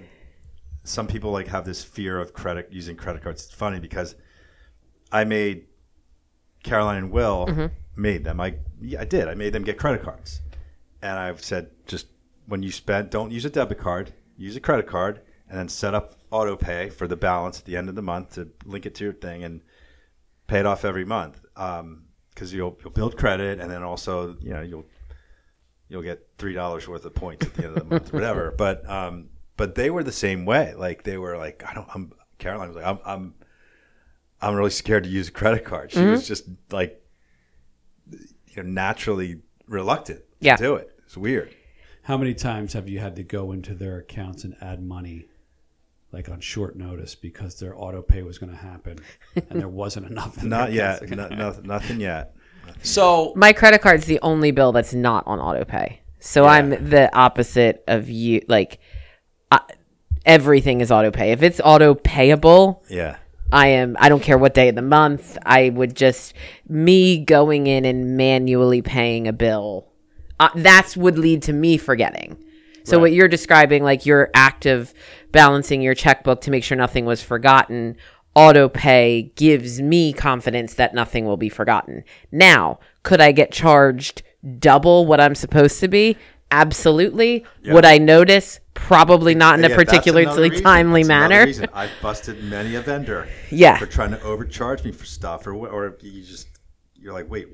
[0.86, 3.44] some people like have this fear of credit using credit cards.
[3.46, 4.16] It's funny because
[5.12, 5.66] I made
[6.64, 8.02] Caroline and Will Mm-hmm.
[8.02, 8.40] made them.
[8.40, 9.28] I yeah, I did.
[9.28, 10.40] I made them get credit cards,
[11.02, 11.77] and I've said just
[12.48, 15.94] when you spend, don't use a debit card, use a credit card, and then set
[15.94, 18.96] up auto pay for the balance at the end of the month to link it
[18.96, 19.62] to your thing and
[20.48, 21.40] pay it off every month.
[21.54, 24.86] Because you'll you'll build credit, and then also you know you'll
[25.90, 28.52] you'll get three dollars worth of points at the end of the month, whatever.
[28.58, 30.74] But um, but they were the same way.
[30.76, 31.88] Like they were like, I don't.
[31.94, 33.34] I'm Caroline was like, I'm I'm
[34.42, 35.92] I'm really scared to use a credit card.
[35.92, 37.02] She was just like,
[38.12, 40.56] you know, naturally reluctant Yeah.
[40.58, 40.92] to do it.
[41.06, 41.56] It's weird.
[42.08, 45.26] How many times have you had to go into their accounts and add money,
[46.14, 49.00] like on short notice, because their auto pay was going to happen
[49.36, 50.42] and there wasn't enough?
[50.42, 51.02] Not yet.
[51.10, 52.34] no, no, nothing yet.
[52.82, 56.00] So My credit card's the only bill that's not on auto pay.
[56.22, 58.42] So I'm the opposite of you.
[58.48, 58.80] Like,
[59.52, 59.60] I,
[60.26, 61.34] everything is auto pay.
[61.34, 63.18] If it's auto payable, Yeah.
[63.52, 63.98] I am.
[64.00, 65.38] I don't care what day of the month.
[65.46, 66.34] I would just
[66.70, 69.90] me going in and manually paying a bill.
[70.40, 72.44] Uh, that's would lead to me forgetting.
[72.84, 74.94] So what you're describing, like your act of
[75.34, 77.98] balancing your checkbook to make sure nothing was forgotten,
[78.34, 82.06] auto pay gives me confidence that nothing will be forgotten.
[82.32, 84.24] Now, could I get charged
[84.60, 86.16] double what I'm supposed to be?
[86.50, 87.46] Absolutely.
[87.66, 88.62] Would I notice?
[88.74, 91.46] Probably not in a Yeah, that's particularly timely That's manner.
[91.46, 91.68] reason.
[91.74, 93.28] I've busted many a vendor.
[93.52, 93.78] Yeah.
[93.80, 96.48] For trying to overcharge me for stuff, or or you just
[96.96, 97.50] you're like, wait,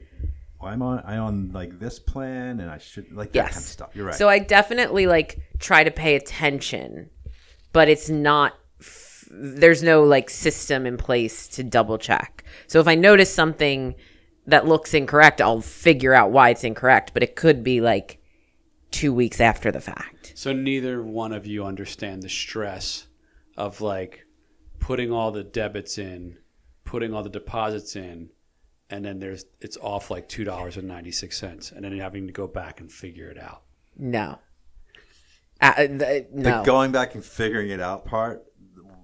[0.64, 3.54] why am I I on like this plan and I should like that Yes.
[3.54, 3.90] kind of stuff.
[3.96, 4.16] You're right.
[4.16, 7.10] So I definitely like try to pay attention,
[7.74, 8.54] but it's not.
[8.80, 12.46] F- there's no like system in place to double check.
[12.68, 13.96] So if I notice something
[14.48, 17.12] that looks incorrect, I'll figure out why it's incorrect.
[17.14, 18.22] But it could be like
[18.92, 20.32] two weeks after the fact.
[20.36, 23.08] So neither one of you understand the stress
[23.58, 24.26] of like
[24.80, 26.38] putting all the debits in,
[26.86, 28.30] putting all the deposits in,
[28.94, 32.28] and then there's it's off like two dollars and ninety six cents, and then having
[32.28, 33.64] to go back and figure it out.
[33.98, 34.40] No.
[35.62, 36.64] Uh, th- the no.
[36.64, 38.44] going back and figuring it out part,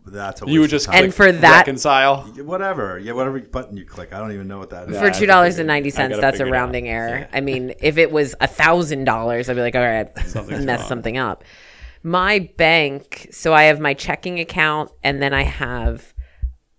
[0.06, 1.06] that's a You would just time.
[1.06, 2.24] And for that- reconcile.
[2.44, 4.14] whatever, yeah, whatever button you click.
[4.14, 4.98] I don't even know what that is.
[5.00, 6.62] For two dollars and figured- ninety I cents, gotta that's a figure it out.
[6.62, 7.28] rounding error.
[7.34, 10.80] I mean, if it was a thousand dollars, I'd be like, all right, Something's mess
[10.82, 10.88] wrong.
[10.90, 11.44] something up.
[12.04, 16.14] My bank, so I have my checking account, and then I have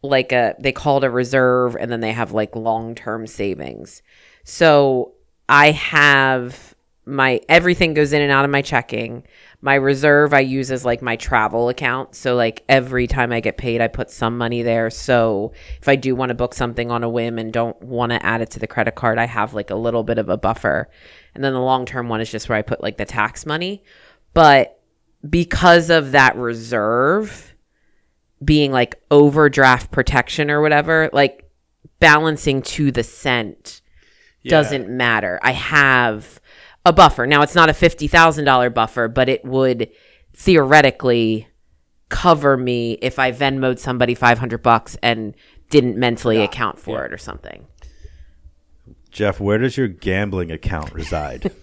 [0.02, 4.02] like a they call it a reserve, and then they have like long term savings.
[4.44, 5.12] So
[5.48, 6.74] I have
[7.06, 9.24] my everything goes in and out of my checking.
[9.62, 12.14] My reserve I use as like my travel account.
[12.14, 14.90] So like every time I get paid, I put some money there.
[14.90, 18.24] So if I do want to book something on a whim and don't want to
[18.24, 20.88] add it to the credit card, I have like a little bit of a buffer.
[21.34, 23.82] And then the long term one is just where I put like the tax money.
[24.32, 24.80] But
[25.28, 27.49] because of that reserve
[28.44, 31.48] being like overdraft protection or whatever, like
[31.98, 33.82] balancing to the cent
[34.46, 35.38] doesn't matter.
[35.42, 36.40] I have
[36.86, 37.26] a buffer.
[37.26, 39.90] Now it's not a $50,000 buffer, but it would
[40.32, 41.48] theoretically
[42.08, 45.34] cover me if I Venmoed somebody 500 bucks and
[45.68, 47.66] didn't mentally account for it or something.
[49.10, 51.52] Jeff, where does your gambling account reside?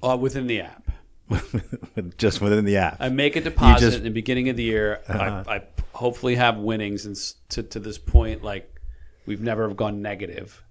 [0.00, 0.92] Uh, within the app.
[2.18, 2.96] just within the app.
[3.00, 5.00] I make a deposit just- in the beginning of the year.
[5.08, 5.62] I, I
[5.92, 7.16] hopefully have winnings, and
[7.50, 8.80] to to this point, like
[9.26, 10.62] we've never gone negative.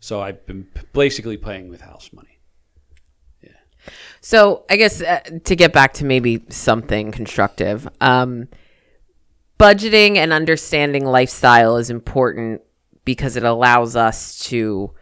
[0.00, 2.38] So I've been basically playing with house money.
[3.42, 3.50] Yeah.
[4.20, 8.48] So I guess uh, to get back to maybe something constructive, um,
[9.58, 12.62] budgeting and understanding lifestyle is important
[13.04, 14.92] because it allows us to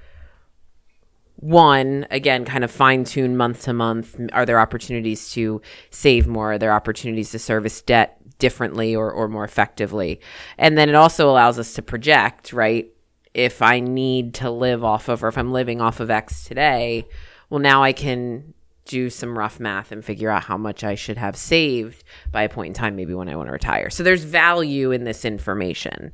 [1.36, 6.52] one again kind of fine tune month to month are there opportunities to save more?
[6.52, 10.20] Are there opportunities to service debt differently or, or more effectively?
[10.58, 12.88] And then it also allows us to project right?
[13.34, 17.06] If i need to live off of or if i'm living off of x today
[17.50, 18.54] well now i can
[18.86, 22.48] do some rough math and figure out how much I should have saved by a
[22.48, 23.90] point in time, maybe when I want to retire.
[23.90, 26.12] So there's value in this information.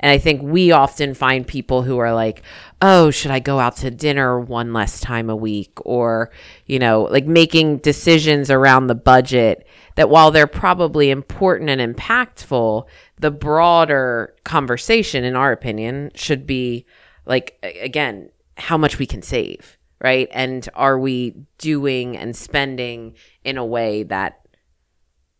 [0.00, 2.42] And I think we often find people who are like,
[2.80, 5.78] oh, should I go out to dinner one less time a week?
[5.84, 6.30] Or,
[6.66, 12.86] you know, like making decisions around the budget that while they're probably important and impactful,
[13.18, 16.86] the broader conversation, in our opinion, should be
[17.26, 20.28] like, again, how much we can save right?
[20.32, 24.40] And are we doing and spending in a way that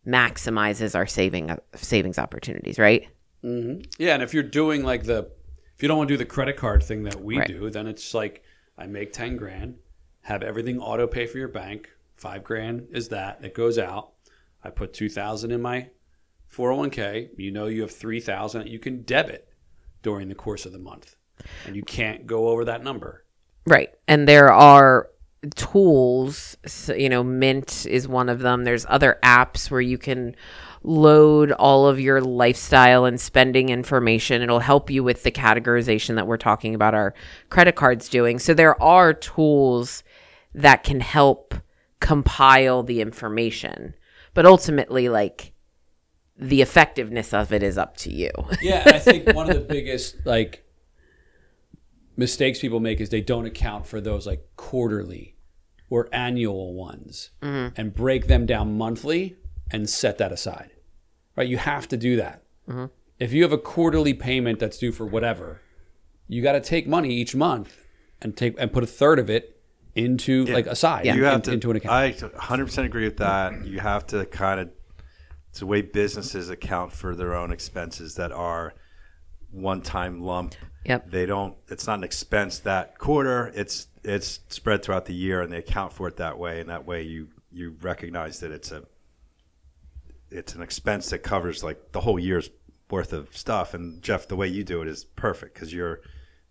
[0.07, 3.07] maximizes our saving uh, savings opportunities, right?
[3.43, 3.81] Mm-hmm.
[3.97, 5.29] Yeah, and if you're doing like the,
[5.75, 7.47] if you don't want to do the credit card thing that we Right.
[7.47, 8.43] do, then it's like
[8.77, 9.75] I make ten grand,
[10.21, 11.89] have everything auto pay for your bank.
[12.15, 14.11] Five grand is that it goes out.
[14.63, 15.89] I put two thousand in my
[16.55, 17.29] 401k.
[17.37, 19.47] You know you have three thousand that you can debit
[20.01, 21.15] during the course of the month,
[21.65, 23.22] and you can't go over that number.
[23.65, 23.93] Right.
[24.07, 25.09] And there are
[25.55, 28.63] tools, so, you know, Mint is one of them.
[28.63, 30.35] There's other apps where you can
[30.83, 34.41] load all of your lifestyle and spending information.
[34.41, 37.13] It'll help you with the categorization that we're talking about our
[37.49, 38.39] credit cards doing.
[38.39, 40.03] So there are tools
[40.53, 41.55] that can help
[41.99, 43.95] compile the information.
[44.33, 45.53] But ultimately like
[46.37, 48.31] the effectiveness of it is up to you.
[48.61, 50.62] Yeah, I think one of the biggest like
[52.15, 55.35] mistakes people make is they don't account for those like quarterly
[55.89, 57.73] or annual ones mm-hmm.
[57.79, 59.35] and break them down monthly
[59.71, 60.71] and set that aside.
[61.35, 61.47] Right?
[61.47, 62.43] You have to do that.
[62.67, 62.85] Mm-hmm.
[63.19, 65.61] If you have a quarterly payment that's due for whatever,
[66.27, 67.77] you got to take money each month
[68.21, 69.61] and take and put a third of it
[69.95, 71.93] into like aside you have in- to into an account.
[71.93, 73.65] I 100% agree with that.
[73.65, 74.69] You have to kind of
[75.49, 78.73] it's the way businesses account for their own expenses that are
[79.51, 80.55] one-time lump.
[80.85, 81.09] Yep.
[81.09, 81.55] They don't.
[81.69, 83.51] It's not an expense that quarter.
[83.55, 86.59] It's it's spread throughout the year, and they account for it that way.
[86.59, 88.83] And that way, you you recognize that it's a
[90.29, 92.49] it's an expense that covers like the whole year's
[92.89, 93.73] worth of stuff.
[93.73, 96.01] And Jeff, the way you do it is perfect because you're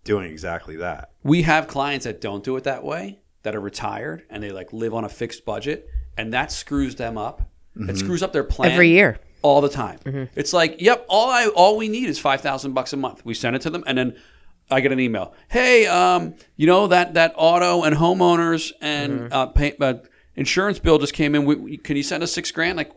[0.05, 1.11] doing exactly that.
[1.23, 4.73] we have clients that don't do it that way that are retired and they like
[4.73, 7.97] live on a fixed budget and that screws them up it mm-hmm.
[7.97, 9.19] screws up their plan Every year.
[9.43, 9.99] All the time.
[10.35, 13.25] It's like yep all i all we need is 5000 bucks a month.
[13.25, 14.17] We send it to them and then
[14.71, 15.35] i get an email.
[15.49, 19.95] Hey um you know that that auto and homeowners and uh, pay, uh,
[20.37, 21.45] insurance bill just came in.
[21.45, 22.77] We, we- can you send us six grand?
[22.77, 22.93] Like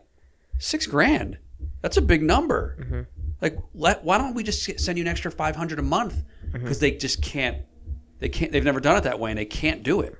[0.58, 1.38] six grand?
[1.82, 3.06] That's a big number.
[3.42, 6.22] Like let, why don't we just send you an extra 500 a month?
[6.52, 7.58] Because they just can't
[8.18, 10.16] they can't they've never done it that way and they can't do it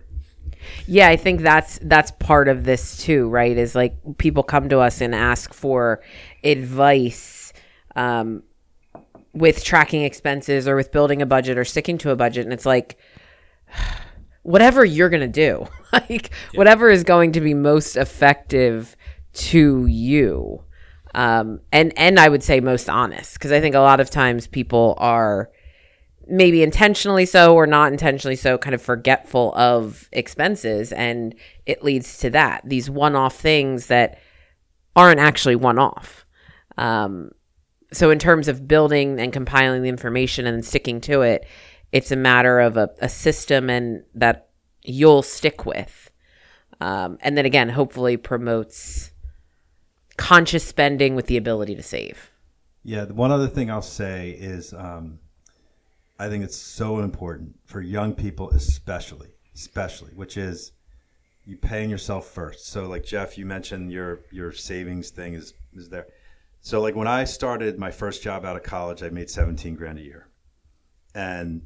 [0.87, 3.57] Yeah, I think that's that's part of this too, right?
[3.57, 6.03] Is like people come to us and ask for
[6.45, 7.53] advice
[7.95, 8.43] um,
[9.33, 12.67] with tracking expenses or with building a budget or sticking to a budget, and it's
[12.67, 12.99] like
[14.43, 18.97] whatever you're gonna do, like whatever is going to be most effective
[19.33, 20.63] to you,
[21.15, 24.47] um, and and I would say most honest because I think a lot of times
[24.47, 25.51] people are
[26.29, 31.35] maybe intentionally so or not intentionally so kind of forgetful of expenses and
[31.67, 32.63] it leads to that.
[32.65, 34.19] These one-off things that
[34.95, 36.27] aren't actually one-off.
[36.77, 37.31] Um,
[37.93, 41.47] so in terms of building and compiling the information and sticking to it
[41.93, 44.49] it's a matter of a, a system and that
[44.83, 46.11] you'll stick with.
[46.81, 49.13] Um, and then again hopefully promotes
[50.17, 52.31] conscious spending with the ability to save.
[52.83, 55.19] Yeah, one other thing I'll say is um,
[56.19, 60.73] I think it's so important for young people, especially, especially, which is
[61.45, 62.67] you paying yourself first.
[62.67, 66.07] So, like Jeff, you mentioned your your savings thing is is there.
[66.61, 69.99] So, like when I started my first job out of college, I made seventeen grand
[69.99, 70.29] a year,
[71.15, 71.63] and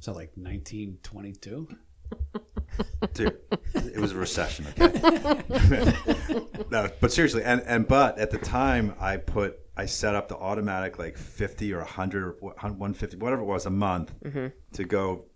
[0.00, 1.68] so like 1922
[3.14, 3.38] dude,
[3.74, 4.66] it was a recession.
[4.78, 5.92] Okay.
[6.70, 10.36] no, but seriously, and and but at the time, I put I set up the
[10.36, 14.12] automatic like fifty or hundred or one fifty, whatever it was a month,
[14.74, 15.26] to go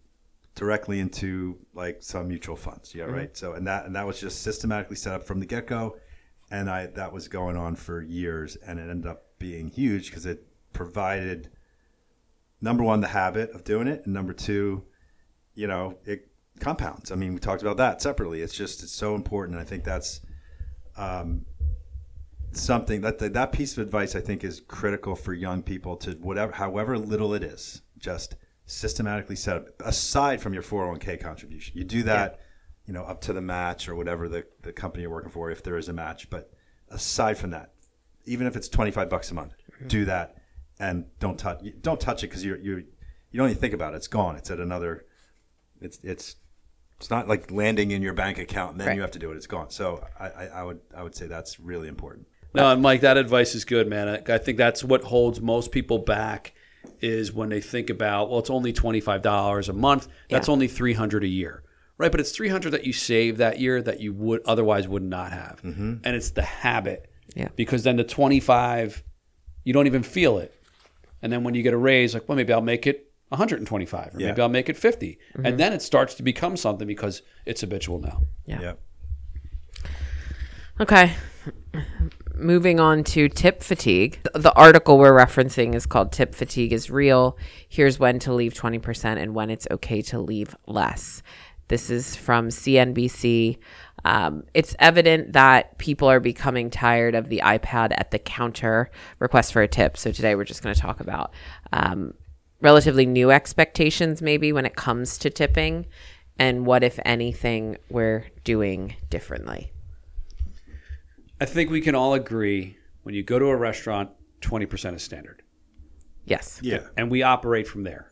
[0.54, 2.94] directly into like some mutual funds.
[2.94, 3.36] Yeah, right.
[3.36, 5.96] So and that and that was just systematically set up from the get go,
[6.50, 10.26] and I that was going on for years, and it ended up being huge because
[10.26, 11.50] it provided
[12.60, 14.84] number one the habit of doing it, and number two
[15.56, 16.28] you know, it
[16.60, 17.10] compounds.
[17.10, 18.42] I mean, we talked about that separately.
[18.42, 19.56] It's just it's so important.
[19.56, 20.20] and I think that's
[20.96, 21.46] um,
[22.56, 26.52] something that that piece of advice I think is critical for young people to whatever,
[26.52, 31.76] however little it is, just systematically set up aside from your 401k contribution.
[31.78, 32.40] You do that,
[32.86, 35.62] you know, up to the match or whatever the, the company you're working for, if
[35.62, 36.28] there is a match.
[36.30, 36.52] But
[36.88, 37.72] aside from that,
[38.24, 39.54] even if it's 25 bucks a month,
[39.86, 40.36] do that
[40.78, 42.84] and don't touch don't touch it because you're you
[43.30, 43.96] you don't even think about it.
[43.96, 44.36] It's gone.
[44.36, 45.06] It's at another
[45.80, 46.36] it's it's
[46.98, 48.96] it's not like landing in your bank account and then Right.
[48.96, 49.36] you have to do it.
[49.36, 49.70] It's gone.
[49.70, 52.26] So I, I, I would I would say that's really important.
[52.56, 54.08] No, and Mike, that advice is good, man.
[54.08, 56.52] I, I think that's what holds most people back
[57.00, 60.08] is when they think about, well, it's only twenty five dollars a month.
[60.30, 61.62] That's only three hundred a year,
[61.98, 62.10] right?
[62.10, 65.32] But it's three hundred that you save that year that you would otherwise would not
[65.32, 65.96] have, mm-hmm.
[66.04, 67.10] and it's the habit.
[67.34, 67.48] Yeah.
[67.56, 69.02] Because then the twenty five,
[69.64, 70.54] you don't even feel it,
[71.22, 74.20] and then when you get a raise, like, well, maybe I'll make it 125 or
[74.20, 74.28] Yeah.
[74.28, 75.18] maybe I'll make it 50.
[75.34, 75.56] And mm-hmm.
[75.56, 78.22] then it starts to become something because it's habitual now.
[78.44, 78.60] Yeah.
[78.60, 78.80] Yep.
[80.80, 81.12] Okay.
[82.38, 84.20] Moving on to tip fatigue.
[84.34, 87.38] The article we're referencing is called Tip Fatigue is Real.
[87.66, 91.22] Here's when to leave 20% and when it's okay to leave less.
[91.68, 93.56] This is from CNBC.
[94.04, 99.54] Um, it's evident that people are becoming tired of the iPad at the counter request
[99.54, 99.96] for a tip.
[99.96, 101.32] So today we're just going to talk about
[101.72, 102.12] um,
[102.60, 105.86] relatively new expectations, maybe when it comes to tipping,
[106.38, 109.72] and what, if anything, we're doing differently.
[111.40, 114.10] I think we can all agree when you go to a restaurant,
[114.40, 115.42] 20% is standard.
[116.24, 116.58] Yes.
[116.62, 116.80] Yeah.
[116.96, 118.10] And we operate from there.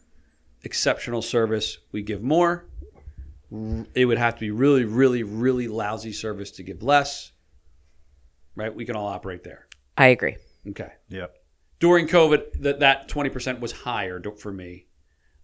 [0.63, 2.67] Exceptional service, we give more.
[3.95, 7.33] It would have to be really, really, really lousy service to give less.
[8.57, 8.75] Right?
[8.75, 9.69] We can all operate there.
[9.97, 10.37] I agree.
[10.69, 10.93] Okay.
[11.09, 11.35] Yep.
[11.81, 14.87] During COVID, that that 20% was higher for me.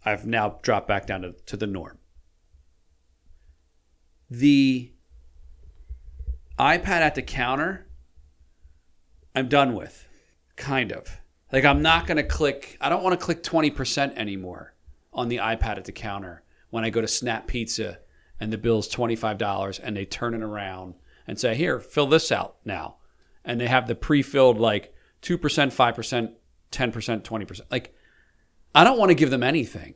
[0.05, 1.99] I've now dropped back down to, to the norm.
[4.31, 4.93] The
[6.61, 7.87] iPad at the counter,
[9.35, 10.07] I'm done with.
[10.57, 11.21] Kind of.
[11.51, 14.75] Like I'm not going to click I don't want to click 20% anymore
[15.13, 17.99] on the iPad at the counter when I go to Snap Pizza
[18.39, 20.95] and the bill's $25 and they turn it around
[21.27, 22.97] and say, "Here, fill this out now."
[23.45, 26.33] And they have the pre-filled like 2%, 5%,
[26.71, 27.61] 10%, 20%.
[27.71, 27.95] Like
[28.75, 29.95] I don't want to give them anything.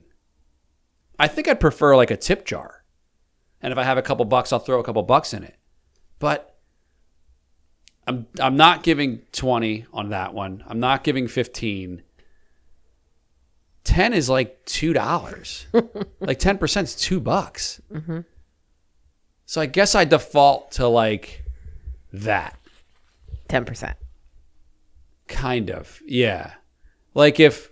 [1.19, 2.85] I think I'd prefer like a tip jar.
[3.61, 5.57] And if I have a couple bucks, I'll throw a couple bucks in it.
[6.19, 6.54] But
[8.07, 10.63] I'm I'm not giving 20 on that one.
[10.67, 12.03] I'm not giving 15.
[13.85, 16.07] 10 is like $2.
[16.21, 17.81] like 10 is 2 bucks.
[17.93, 18.21] Mm-hmm.
[19.47, 21.45] So I guess I default to like
[22.13, 22.59] that.
[23.49, 23.95] 10%.
[25.29, 26.01] Kind of.
[26.07, 26.55] Yeah.
[27.15, 27.71] Like if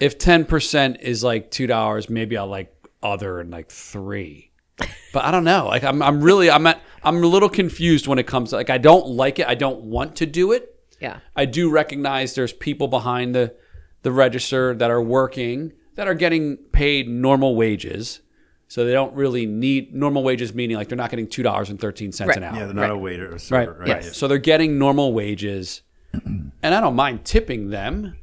[0.00, 4.50] if 10% is like $2, maybe I'll like other and like 3.
[4.78, 5.66] But I don't know.
[5.66, 8.70] Like I'm I'm really I'm at, I'm a little confused when it comes to like
[8.70, 9.46] I don't like it.
[9.46, 10.74] I don't want to do it.
[11.00, 11.18] Yeah.
[11.36, 13.54] I do recognize there's people behind the
[14.02, 18.20] the register that are working that are getting paid normal wages.
[18.66, 21.78] So they don't really need normal wages meaning like they're not getting two dollars and
[21.78, 22.38] thirteen cents Right.
[22.38, 22.56] an hour.
[22.56, 23.40] Yeah, they're not a waiter or Right.
[23.40, 23.76] server.
[23.78, 23.88] Right.
[23.88, 24.04] Right.
[24.04, 28.16] So they're getting normal wages, and I don't mind tipping them.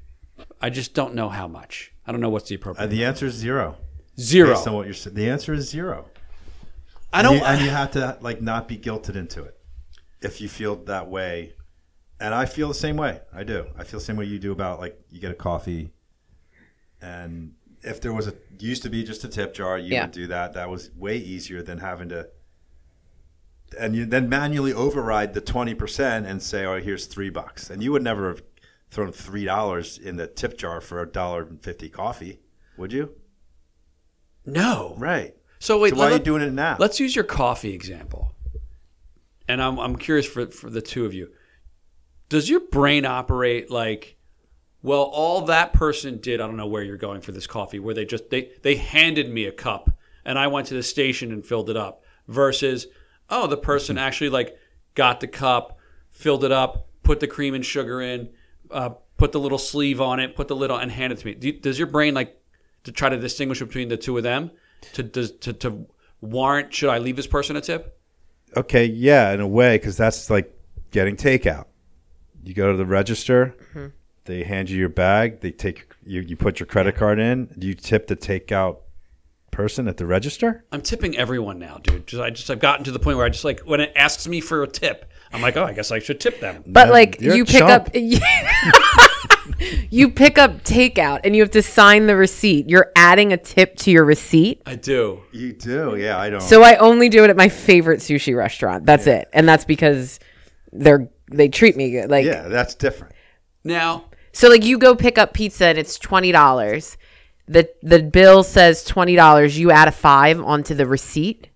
[0.62, 1.93] I just don't know how much.
[2.06, 3.78] I don't know what's the Uh, appropriate the answer is zero.
[4.20, 4.54] zero.
[4.54, 6.08] Based on what you're saying, the answer is zero.
[7.14, 7.38] I And don't.
[7.38, 9.57] you, and you have to like not be guilted into it
[10.22, 11.53] if you feel that way.
[12.20, 13.22] And I feel the same way.
[13.34, 13.66] I do.
[13.78, 15.91] I feel the same way you do about like you get a coffee,
[17.01, 20.03] and if there was a used to be just a tip jar, you Yeah.
[20.03, 20.53] would do that.
[20.53, 22.30] That was way easier than having to.
[23.80, 27.82] And you then manually override the twenty percent and say, "Oh, here's three bucks," and
[27.82, 28.43] you would never have
[28.91, 32.39] thrown three dollars in the tip jar for a dollar and fifty coffee,
[32.78, 33.16] would you?
[34.45, 34.95] no.
[34.97, 35.36] Right.
[35.62, 35.91] So wait.
[35.91, 36.76] so why are you doing it now?
[36.80, 38.34] let's use your coffee example.
[39.47, 41.30] And I'm I'm curious for for the two of you.
[42.30, 44.18] Does your brain operate like?
[44.82, 47.93] Well, all that person did, I don't know where you're going for this coffee, where
[47.93, 49.91] they just they they handed me a cup
[50.26, 52.88] and I went to the station and filled it up versus
[53.30, 54.57] oh, the person actually like
[54.95, 55.78] got the cup,
[56.09, 58.32] filled it up, put the cream and sugar in,
[58.72, 61.28] uh, put the little sleeve on it, put the lid on, and handed it to
[61.28, 61.36] me.
[61.36, 62.41] Do does your brain like
[62.86, 64.49] to try to distinguish between the two of them
[64.94, 65.88] to to to, to
[66.22, 68.00] warrant should I leave this person a tip?
[68.56, 70.54] Okay, yeah, in a way, because that's like
[70.92, 71.66] getting takeout.
[72.44, 73.88] You go to the register, mm-hmm.
[74.26, 77.46] they hand you your bag, they take you, you put your credit card in.
[77.58, 78.80] Do you tip the takeout
[79.52, 80.66] person at the register?
[80.72, 82.08] I'm tipping everyone now, dude.
[82.08, 84.28] Just I just I've gotten to the point where I just like when it asks
[84.28, 86.64] me for a tip, I'm like, oh, I guess I should tip them.
[86.68, 87.88] But Yeah, like you're you pick chump.
[87.88, 87.90] up
[89.89, 92.70] you pick up takeout and you have to sign the receipt.
[92.70, 94.62] You're adding a tip to your receipt.
[94.66, 95.22] I do.
[95.32, 96.18] You do, yeah.
[96.18, 96.41] I don't.
[96.41, 98.86] So I only do it at my favorite sushi restaurant.
[98.86, 99.28] That's it.
[99.34, 100.20] And that's because
[100.72, 102.09] they're they treat me good.
[102.09, 103.14] Like yeah, that's different.
[103.64, 106.97] Now, so like you go pick up pizza and it's twenty dollars.
[107.47, 109.57] The the bill says twenty dollars.
[109.57, 111.49] You add a five onto the receipt.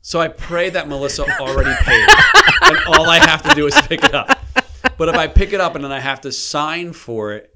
[0.00, 2.08] so I pray that Melissa already paid,
[2.62, 4.38] and all I have to do is pick it up.
[4.98, 7.52] But if I pick it up and then I have to sign for it,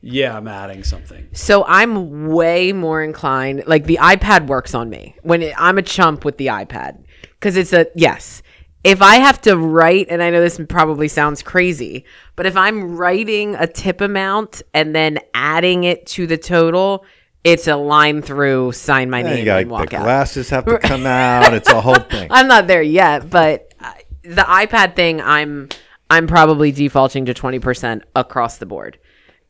[0.00, 1.28] yeah, I'm adding something.
[1.32, 3.64] So I'm way more inclined.
[3.66, 7.04] Like the iPad works on me when it, I'm a chump with the iPad
[7.34, 8.42] because it's a yes.
[8.84, 12.04] If I have to write, and I know this probably sounds crazy,
[12.34, 17.04] but if I'm writing a tip amount and then adding it to the total,
[17.44, 20.02] it's a line through, sign my And name, you got and walk the out.
[20.02, 21.54] glasses have to come out.
[21.54, 22.26] It's a whole thing.
[22.32, 23.92] I'm not there yet, but uh,
[24.24, 25.68] the iPad thing, I'm
[26.12, 28.98] I'm probably defaulting to 20% across the board.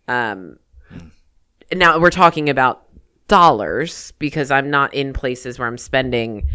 [0.07, 0.59] Um,
[1.73, 2.85] now we're talking about
[3.27, 6.47] dollars because I'm not in places where I'm spending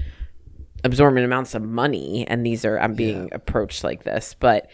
[0.86, 4.34] absorbent amounts of money and these are I'm being approached like this.
[4.40, 4.70] But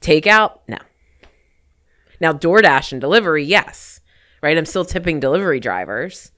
[0.00, 0.78] takeout, no.
[2.20, 4.00] Now DoorDash and delivery, yes.
[4.40, 4.56] Right?
[4.56, 6.30] I'm still tipping delivery drivers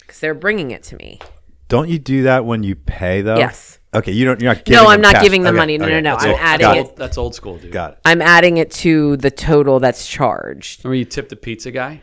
[0.00, 1.20] because they're bringing it to me.
[1.68, 3.38] Don't you do that when you pay though?
[3.38, 3.78] Yes.
[3.94, 4.40] Okay, you don't.
[4.40, 4.64] You're not.
[4.64, 5.22] Giving No, I'm them not cash.
[5.22, 5.78] giving them Okay, money.
[5.78, 6.10] No, okay, no, no.
[6.12, 6.86] that's I'm all- adding got it.
[6.86, 6.96] it.
[6.96, 7.72] That's old school, dude.
[7.72, 7.98] Got it.
[8.04, 10.84] I'm adding it to the total that's charged.
[10.84, 12.00] Remember you tipped the pizza guy?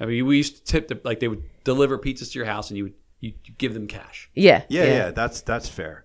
[0.00, 2.70] I mean, we used to tip the like they would deliver pizzas to your house
[2.70, 4.30] and you would you, you give them cash.
[4.34, 4.62] Yeah.
[4.68, 6.04] Yeah, yeah, that's that's fair.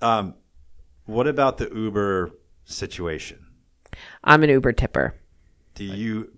[0.00, 0.34] Um,
[1.04, 2.30] what about the Uber
[2.64, 3.44] situation?
[4.24, 5.14] I'm an Uber tipper.
[5.74, 6.32] Do you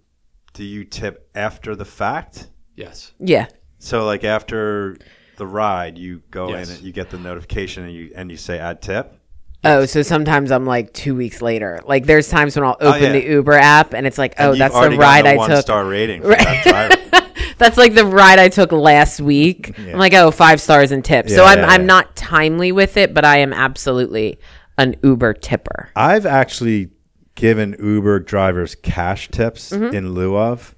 [0.54, 2.48] do you tip after the fact?
[2.74, 3.12] Yes.
[3.18, 3.46] Yeah.
[3.78, 4.96] So like after
[5.40, 6.68] the ride, you go Yes.
[6.70, 9.16] in and you get the notification and you and you say add tip.
[9.64, 11.80] Oh, so sometimes I'm like two weeks later.
[11.84, 13.12] Like there's times when I'll open yeah.
[13.12, 15.60] the Uber app and it's like, oh, that's the ride gotten a I one took.
[15.62, 17.26] star rating for that.
[17.58, 19.74] That's like the ride I took last week.
[19.76, 19.92] Yeah.
[19.92, 21.34] I'm like, oh, five stars and tips.
[21.34, 21.86] so I'm yeah, I'm yeah.
[21.88, 24.38] not timely with it, but I am absolutely
[24.78, 25.90] an Uber tipper.
[25.94, 26.88] I've actually
[27.34, 29.94] given Uber drivers cash tips Mm-hmm.
[29.94, 30.74] in lieu of.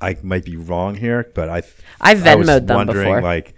[0.00, 1.58] I might be wrong here, but I
[2.00, 3.22] I've I was Venmoed them wondering before.
[3.22, 3.54] like,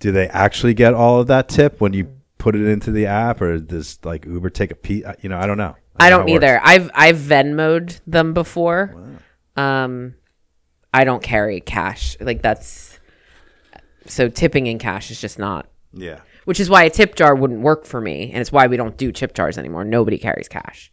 [0.00, 3.40] do they actually get all of that tip when you put it into the app,
[3.40, 5.04] or does like Uber take a piece?
[5.20, 5.76] You know, I don't know.
[5.98, 6.54] I know don't how it either.
[6.54, 6.64] works.
[6.66, 8.94] I've I've Venmoed them before.
[9.56, 9.84] Wow.
[9.84, 10.14] Um,
[10.92, 12.16] I don't carry cash.
[12.20, 12.98] Like that's
[14.06, 15.68] so tipping in cash is just not.
[15.98, 18.76] Yeah, Which is why a tip jar wouldn't work for me, and it's why we
[18.76, 19.82] don't do tip jars anymore.
[19.82, 20.92] Nobody carries cash.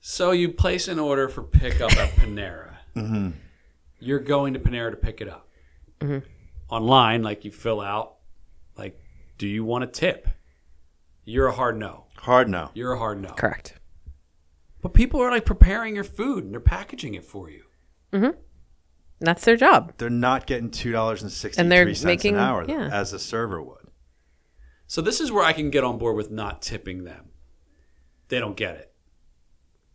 [0.00, 2.74] So you place an order for pickup at Panera.
[2.94, 3.30] Mm-hmm.
[4.00, 5.48] You're going to Panera to pick it up.
[6.68, 8.16] Online, like you fill out,
[8.76, 8.98] like,
[9.38, 10.28] do you want a tip?
[11.24, 12.04] You're a hard no.
[12.16, 12.70] hard no.
[12.74, 13.30] You're a hard no.
[13.30, 13.74] Correct.
[14.80, 17.64] But people are like preparing your food and they're packaging it for you.
[18.12, 18.38] Mm-hmm.
[19.20, 19.94] That's their job.
[19.98, 22.88] They're not getting two dollars and sixty And they're making- an hour yeah.
[22.92, 23.88] as a server would.
[24.86, 27.30] So this is where I can get on board with not tipping them.
[28.28, 28.94] They don't get it.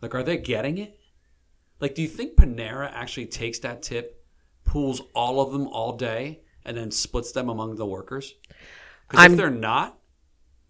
[0.02, 1.00] Like, are they getting it?
[1.80, 4.24] Like, do you think Panera actually takes that tip,
[4.66, 8.34] pools all of them all day, and then splits them among the workers?
[9.10, 9.98] Because if they're not,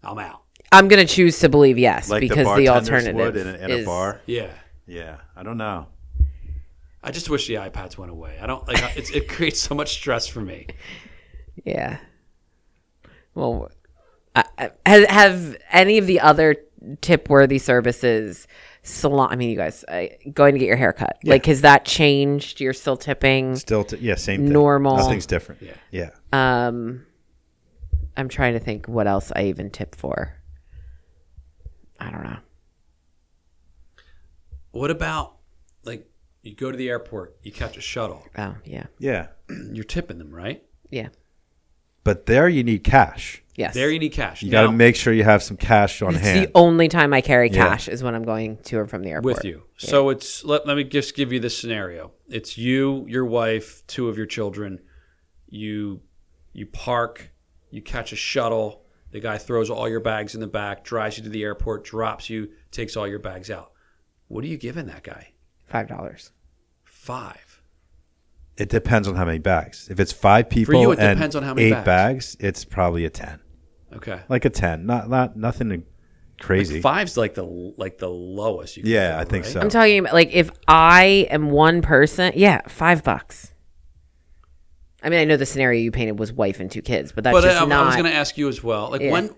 [0.02, 0.42] I'm out.
[0.72, 3.64] I'm gonna choose to believe yes Like because the the, bartenders alternative would in a,
[3.64, 4.20] in is a bar.
[4.26, 4.50] Yeah.
[4.86, 5.86] Yeah, I don't know.
[7.02, 8.38] I just wish the iPads went away.
[8.40, 10.66] I don't like it's, it creates so much stress for me.
[11.64, 11.98] yeah.
[13.34, 13.70] Well,
[14.34, 16.56] I, I- have, have any of the other
[17.00, 18.46] tip worthy services
[18.84, 19.28] salon?
[19.32, 21.18] I mean, you guys uh, going to get your hair cut.
[21.24, 22.60] Like, has that changed?
[22.60, 23.56] You're still tipping.
[23.56, 24.52] Still, t- yeah, same thing.
[24.52, 24.96] Normal.
[24.96, 25.60] Nothing's different.
[25.62, 25.74] Yeah.
[25.90, 26.66] yeah.
[26.68, 27.04] Um,
[28.16, 30.34] I'm trying to think what else I even tip for.
[31.98, 32.38] I don't know.
[34.70, 35.36] What about
[35.84, 36.08] like
[36.42, 39.28] you go to the airport, you catch a shuttle, Oh, yeah, Yeah.
[39.72, 40.62] you're tipping them, right?
[40.90, 41.08] yeah,
[42.04, 43.42] But there you need cash.
[43.56, 43.72] yes.
[43.74, 44.42] There you need cash.
[44.42, 46.46] You got to Now- make sure you have some cash on It's hand.
[46.46, 47.68] the only time I carry Yeah.
[47.68, 49.36] cash is when I'm going to or from the airport.
[49.36, 49.62] with you.
[49.78, 52.12] So it's let, let me just give you this scenario.
[52.28, 54.80] It's you, your wife, two of your children.
[55.48, 56.00] You
[56.52, 57.30] you park,
[57.70, 58.82] you catch a shuttle.
[59.12, 62.28] The guy throws all your bags in the back, drives you to the airport, drops
[62.28, 63.70] you, takes all your bags out.
[64.28, 65.28] What are you giving that guy?
[65.68, 66.32] Five dollars.
[66.82, 67.43] Five.
[68.56, 69.88] It depends on how many bags.
[69.90, 71.84] If it's five people you, it and depends on how many eight bags.
[71.84, 72.36] bags.
[72.40, 73.40] it's probably a ten.
[73.92, 74.20] Okay.
[74.28, 74.86] Like a ten.
[74.86, 75.84] Not not nothing
[76.40, 76.80] crazy.
[76.80, 78.76] Five's like the like the lowest.
[78.76, 79.52] You can Yeah, go, I think right?
[79.52, 79.60] so.
[79.60, 83.52] I'm talking about like if I am one person, yeah, five bucks.
[85.02, 87.34] I mean, I know the scenario you painted was wife and two kids, but that's
[87.34, 87.82] But uh, just I, not.
[87.82, 88.90] I was going to ask you as well.
[88.90, 89.10] Like Yeah.
[89.12, 89.34] when,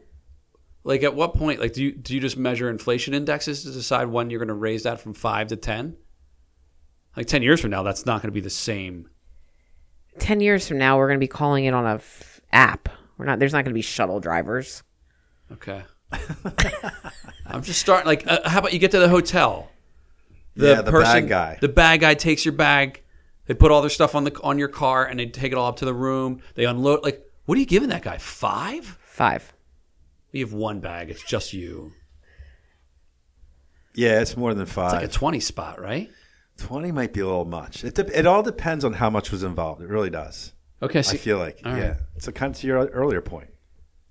[0.84, 4.06] like at what point, like do you do you just measure inflation indexes to decide
[4.08, 5.96] when you're going to raise that from five to ten?
[7.16, 9.08] Like ten years from now, that's not going to be the same.
[10.18, 12.88] Ten years from now, we're going to be calling it on a f- app.
[13.18, 13.38] We're not.
[13.38, 14.82] There's not going to be shuttle drivers.
[15.52, 15.82] Okay.
[17.46, 18.06] I'm just starting.
[18.06, 19.70] Like, uh, how about you get to the hotel?
[20.54, 21.58] Yeah, the bag guy.
[21.60, 23.02] The bag guy takes your bag.
[23.46, 25.68] They put all their stuff on the on your car and they take it all
[25.68, 26.40] up to the room.
[26.54, 27.04] They unload.
[27.04, 28.18] Like, what are you giving that guy?
[28.18, 28.98] Five?
[29.02, 29.52] Five.
[30.32, 31.10] You have one bag.
[31.10, 31.92] It's just you.
[33.94, 34.94] yeah, it's more than five.
[34.94, 36.10] It's like a twenty spot, right?
[36.56, 37.84] Twenty might be a little much.
[37.84, 39.82] It de- it all depends on how much was involved.
[39.82, 40.52] It really does.
[40.82, 41.02] Okay.
[41.02, 41.88] So, I feel like all yeah.
[41.88, 41.96] right.
[42.16, 43.50] It's a kind of to your earlier point.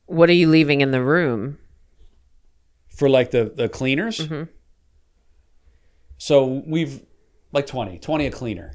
[0.05, 1.57] What are you leaving in the room?
[2.95, 4.19] for like the the cleaners.
[4.19, 4.43] Mm-hmm.
[6.17, 7.05] So we've
[7.51, 8.71] like 20, 20 a cleaner.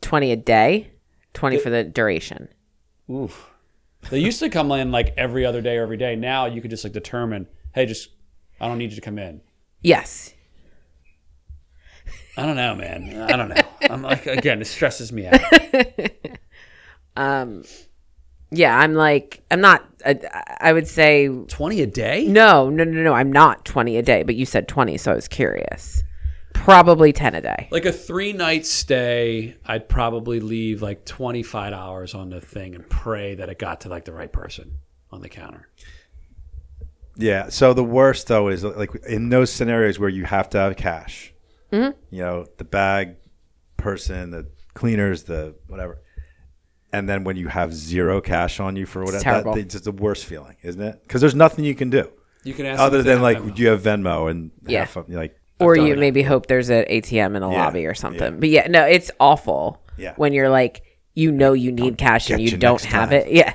[0.00, 0.92] Twenty a day.
[1.32, 2.48] Twenty for the duration.
[3.10, 3.50] Oof.
[4.10, 6.14] They used to come in like every other day or every day.
[6.14, 8.10] Now you could just like determine, hey, just
[8.60, 9.40] I don't need you to come in.
[9.80, 10.34] Yes.
[12.36, 13.20] I don't know, man.
[13.22, 13.62] I don't know.
[13.90, 15.40] I'm like again, it stresses me out.
[17.16, 17.64] um,
[18.50, 20.18] Yeah, I'm like, I'm not, I,
[20.60, 22.26] I would say, Twenty a day?
[22.26, 25.14] no, no, no, no, I'm not 20 a day, but you said 20, so I
[25.14, 26.02] was curious.
[26.54, 27.68] Probably 10 a day.
[27.70, 32.74] Like a three night stay, I'd probably leave like twenty five hours on the thing
[32.74, 34.78] and pray that it got to like the right person
[35.10, 35.68] on the counter.
[37.16, 37.48] Yeah.
[37.48, 41.33] So the worst though is like in those scenarios where you have to have cash.
[41.74, 42.14] Mm-hmm.
[42.14, 43.16] You know, the bag
[43.76, 46.00] person, the cleaners, the whatever.
[46.92, 49.54] And then when you have zero cash on you for whatever, terrible.
[49.54, 51.02] that, it's the worst feeling, isn't it?
[51.02, 52.08] Because there's nothing you can do
[52.44, 53.58] You can ask other them if they than like Venmo.
[53.58, 54.80] you have Venmo and Yeah.
[54.80, 55.98] half of, like Or done you it.
[55.98, 58.34] maybe hope there's an ATM in the Yeah, lobby or something.
[58.34, 58.38] yeah.
[58.40, 60.14] But yeah, no, it's awful Yeah.
[60.16, 60.82] when you're like,
[61.14, 63.18] you know, you need cash and you you don't have time.
[63.20, 63.32] it.
[63.32, 63.54] Yeah.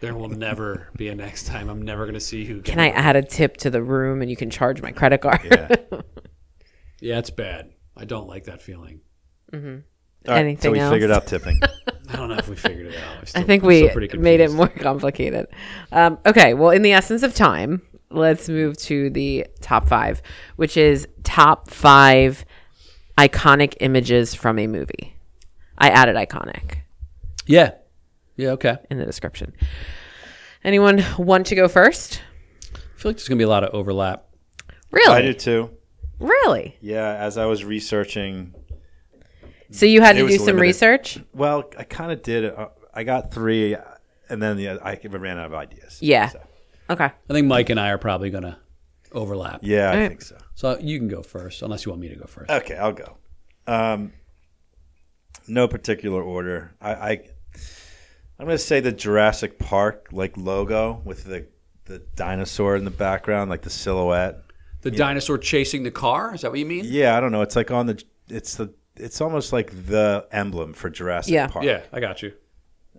[0.00, 1.68] There will never be a next time.
[1.70, 2.60] I'm never going to see who.
[2.60, 5.40] Can I add a tip to the room and you can charge my credit card?
[5.44, 5.68] yeah.
[7.04, 7.70] Yeah, it's bad.
[7.94, 9.02] I don't like that feeling.
[9.52, 9.82] All right,
[10.26, 10.90] Anything so we else?
[10.90, 11.60] figured out tipping.
[12.08, 13.30] I don't know if we figured it out.
[13.34, 15.48] I'm I think I'm we made it more complicated.
[15.92, 20.22] Um, okay, well, in the essence of time, let's move to the top five,
[20.56, 22.46] which is top five
[23.18, 25.14] iconic images from a movie.
[25.76, 26.78] I added iconic
[27.46, 27.72] Yeah.
[28.36, 28.52] Yeah.
[28.52, 28.78] Okay.
[28.90, 29.52] in the description.
[30.64, 32.22] Anyone want to go first?
[32.74, 34.24] I feel like there's going to be a lot of overlap.
[34.90, 35.12] Really?
[35.14, 35.68] I did too.
[36.18, 36.76] Really?
[36.80, 38.54] Yeah, as I was researching,
[39.70, 40.60] So you had to do some limited.
[40.62, 41.18] research?
[41.32, 42.44] well, I kind of did.
[42.46, 43.76] Uh, I got three,
[44.28, 45.98] and then the, I ran out of ideas.
[46.00, 46.28] Yeah.
[46.28, 46.40] So,
[46.90, 47.04] Okay.
[47.06, 48.58] I think Mike and I are probably going to
[49.12, 49.60] overlap.
[49.62, 50.08] yeah, I Alright.
[50.10, 50.36] think so.
[50.54, 52.50] So you can go first, unless you want me to go first.
[52.50, 53.16] Okay, I'll go.
[53.66, 54.12] Um,
[55.48, 56.74] no particular order.
[56.80, 57.10] I, I
[58.38, 61.46] I'm going to say the Jurassic Park like logo with the
[61.86, 64.42] the dinosaur in the background, like the silhouette.
[64.84, 66.34] The dinosaur chasing the car?
[66.34, 66.84] Is that what you mean?
[66.86, 67.42] Yeah, I don't know.
[67.42, 68.02] It's like on the.
[68.28, 68.72] It's the.
[68.96, 71.48] It's almost like the emblem for Jurassic Yeah.
[71.48, 71.64] Park.
[71.64, 72.32] Yeah, I got you.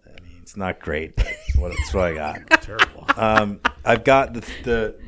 [0.05, 1.15] I mean, it's not great.
[1.15, 2.49] But it's what, it's what I got.
[2.61, 3.07] Terrible.
[3.15, 4.99] Um, I've got the, the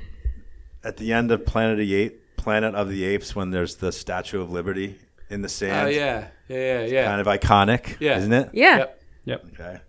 [0.86, 3.92] at the end of Planet of the Ape, Planet of the Apes, when there's the
[3.92, 4.98] Statue of Liberty
[5.30, 5.88] in the sand.
[5.88, 7.06] Oh yeah, yeah, yeah, yeah.
[7.06, 8.20] kind of iconic, Yeah.
[8.20, 8.50] isn't it?
[8.54, 8.78] Yeah.
[8.78, 9.02] Yep.
[9.26, 9.46] Yep.
[9.54, 9.80] Okay.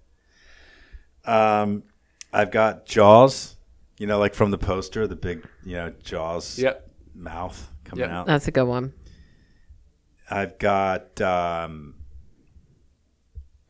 [1.24, 1.84] Um,
[2.32, 3.55] I've got Jaws.
[3.99, 6.88] You know, like from the poster, the big, you know, Jaws Yep.
[7.14, 8.11] mouth coming Yep.
[8.11, 8.26] out.
[8.26, 8.92] That's a good one.
[10.30, 11.94] I've got um,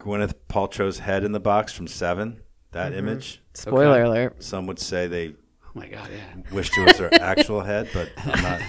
[0.00, 2.40] Gwyneth Paltrow's head in the box from Seven.
[2.72, 2.98] That Mm-hmm.
[2.98, 3.42] image.
[3.54, 4.42] Spoiler alert.
[4.42, 6.42] Some would say they Oh my god, yeah.
[6.52, 8.60] wished it was her actual head, but I'm not.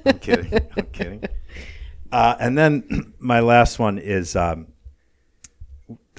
[0.06, 0.52] I'm kidding.
[0.76, 1.24] I'm kidding.
[2.12, 4.68] Uh, and then my last one is um,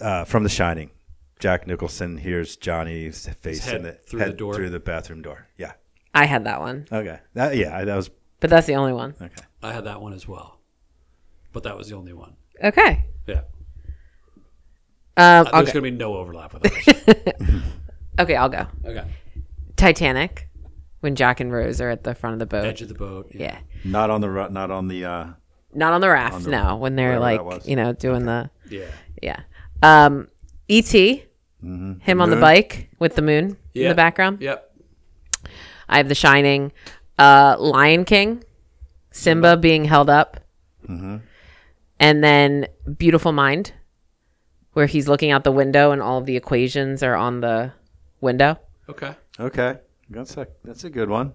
[0.02, 0.90] uh, from The Shining.
[1.46, 4.56] Jack Nicholson hears Johnny's face head in the through the head door.
[4.56, 5.48] through the bathroom door.
[5.60, 5.74] Yeah.
[6.12, 7.20] I had that one, Okay.
[7.36, 7.86] That, yeah.
[7.86, 9.14] That was but that's the only one.
[9.22, 9.44] okay.
[9.62, 10.60] I had that one as well,
[11.54, 12.36] but that was the only one.
[12.64, 13.06] Okay.
[13.28, 13.42] Yeah.
[15.18, 15.74] Um, I'll There's go.
[15.74, 16.66] going to be no overlap with
[17.48, 17.64] others.
[18.20, 18.66] Okay, I'll go.
[18.84, 19.06] okay.
[19.76, 20.50] Titanic,
[21.02, 22.66] when Jack and Rose are at the front of the boat.
[22.66, 23.28] Edge of the boat.
[23.36, 23.60] yeah.
[23.84, 25.06] Not on the ru- not on the.
[25.06, 25.28] Uh,
[25.76, 26.76] Not on the raft, On the- no.
[26.78, 27.68] When they're whatever that like, was.
[27.68, 28.86] you know, doing the Yeah.
[29.22, 29.42] yeah.
[29.84, 30.28] Um,
[30.68, 31.24] E.T.
[32.02, 34.42] Him on the bike with the moon in the background.
[34.42, 34.72] Yep.
[35.90, 36.72] I have The Shining,
[37.20, 38.44] uh, Lion King,
[39.12, 40.40] Simba being held up,
[40.88, 41.18] Mm-hmm.
[42.00, 43.74] and then Beautiful Mind,
[44.74, 47.72] where he's looking out the window and all of the equations are on the
[48.22, 48.60] window.
[48.90, 49.16] Okay.
[49.40, 49.78] okay.
[50.12, 51.34] That's a that's a good one.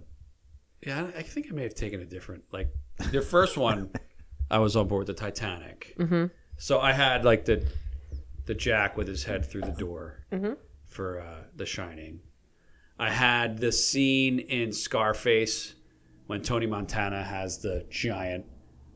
[0.86, 2.44] Yeah, I I think I may have taken a different.
[2.52, 2.68] Like
[3.10, 3.90] the first one,
[4.50, 5.94] I was on board the Titanic.
[5.98, 6.26] Mm-hmm.
[6.58, 7.66] So I had like the
[8.50, 10.26] the Jack with his head through the door
[10.88, 12.18] for uh, The Shining.
[12.98, 15.76] I had the scene in Scarface
[16.26, 18.44] when Tony Montana has the giant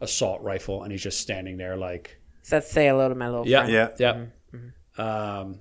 [0.01, 3.47] assault rifle and he's just standing there like So let's say hello to my little
[3.47, 3.93] yeah friend.
[4.01, 4.27] Yeah.
[4.99, 5.39] yeah.
[5.39, 5.61] Um,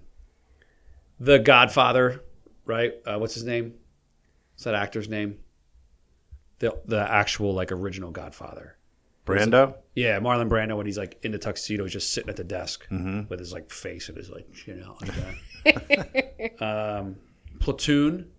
[1.20, 2.24] the Godfather,
[2.66, 2.94] right?
[3.06, 3.76] Uh, what's his name?
[4.56, 5.38] What's that actor's name?
[6.58, 8.73] The the actual like original Godfather.
[9.26, 9.76] Brando.
[9.96, 12.86] Yeah, Marlon Brando when he's like in the tuxedo, he's just sitting at the desk
[12.90, 15.12] with his like face and his like you know like
[16.60, 16.62] that.
[17.00, 17.16] um,
[17.60, 18.30] Platoon,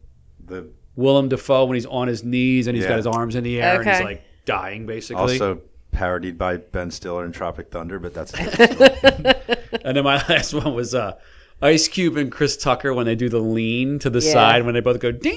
[0.47, 2.91] The Willem Dafoe when he's on his knees and he's Yeah.
[2.91, 5.23] got his arms in the air and he's like dying basically.
[5.23, 5.61] also
[5.93, 8.33] parodied by Ben Stiller in Tropic Thunder, but that's.
[9.85, 11.13] And then my last one was uh,
[11.61, 14.33] Ice Cube and Chris Tucker when they do the lean to the Yeah.
[14.33, 15.35] side when they both go, damn.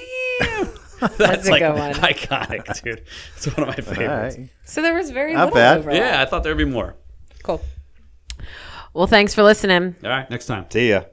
[1.18, 1.93] That's, a like good one.
[1.93, 3.04] iconic, dude.
[3.36, 4.38] It's one of my favorites.
[4.38, 4.50] right.
[4.66, 5.78] So there was very Not little bad.
[5.80, 6.00] overlap.
[6.00, 6.95] Yeah, I thought there'd be more.
[7.43, 7.62] Cool.
[8.93, 9.95] Well, thanks for listening.
[10.04, 10.66] All right, next time.
[10.70, 11.04] See ya.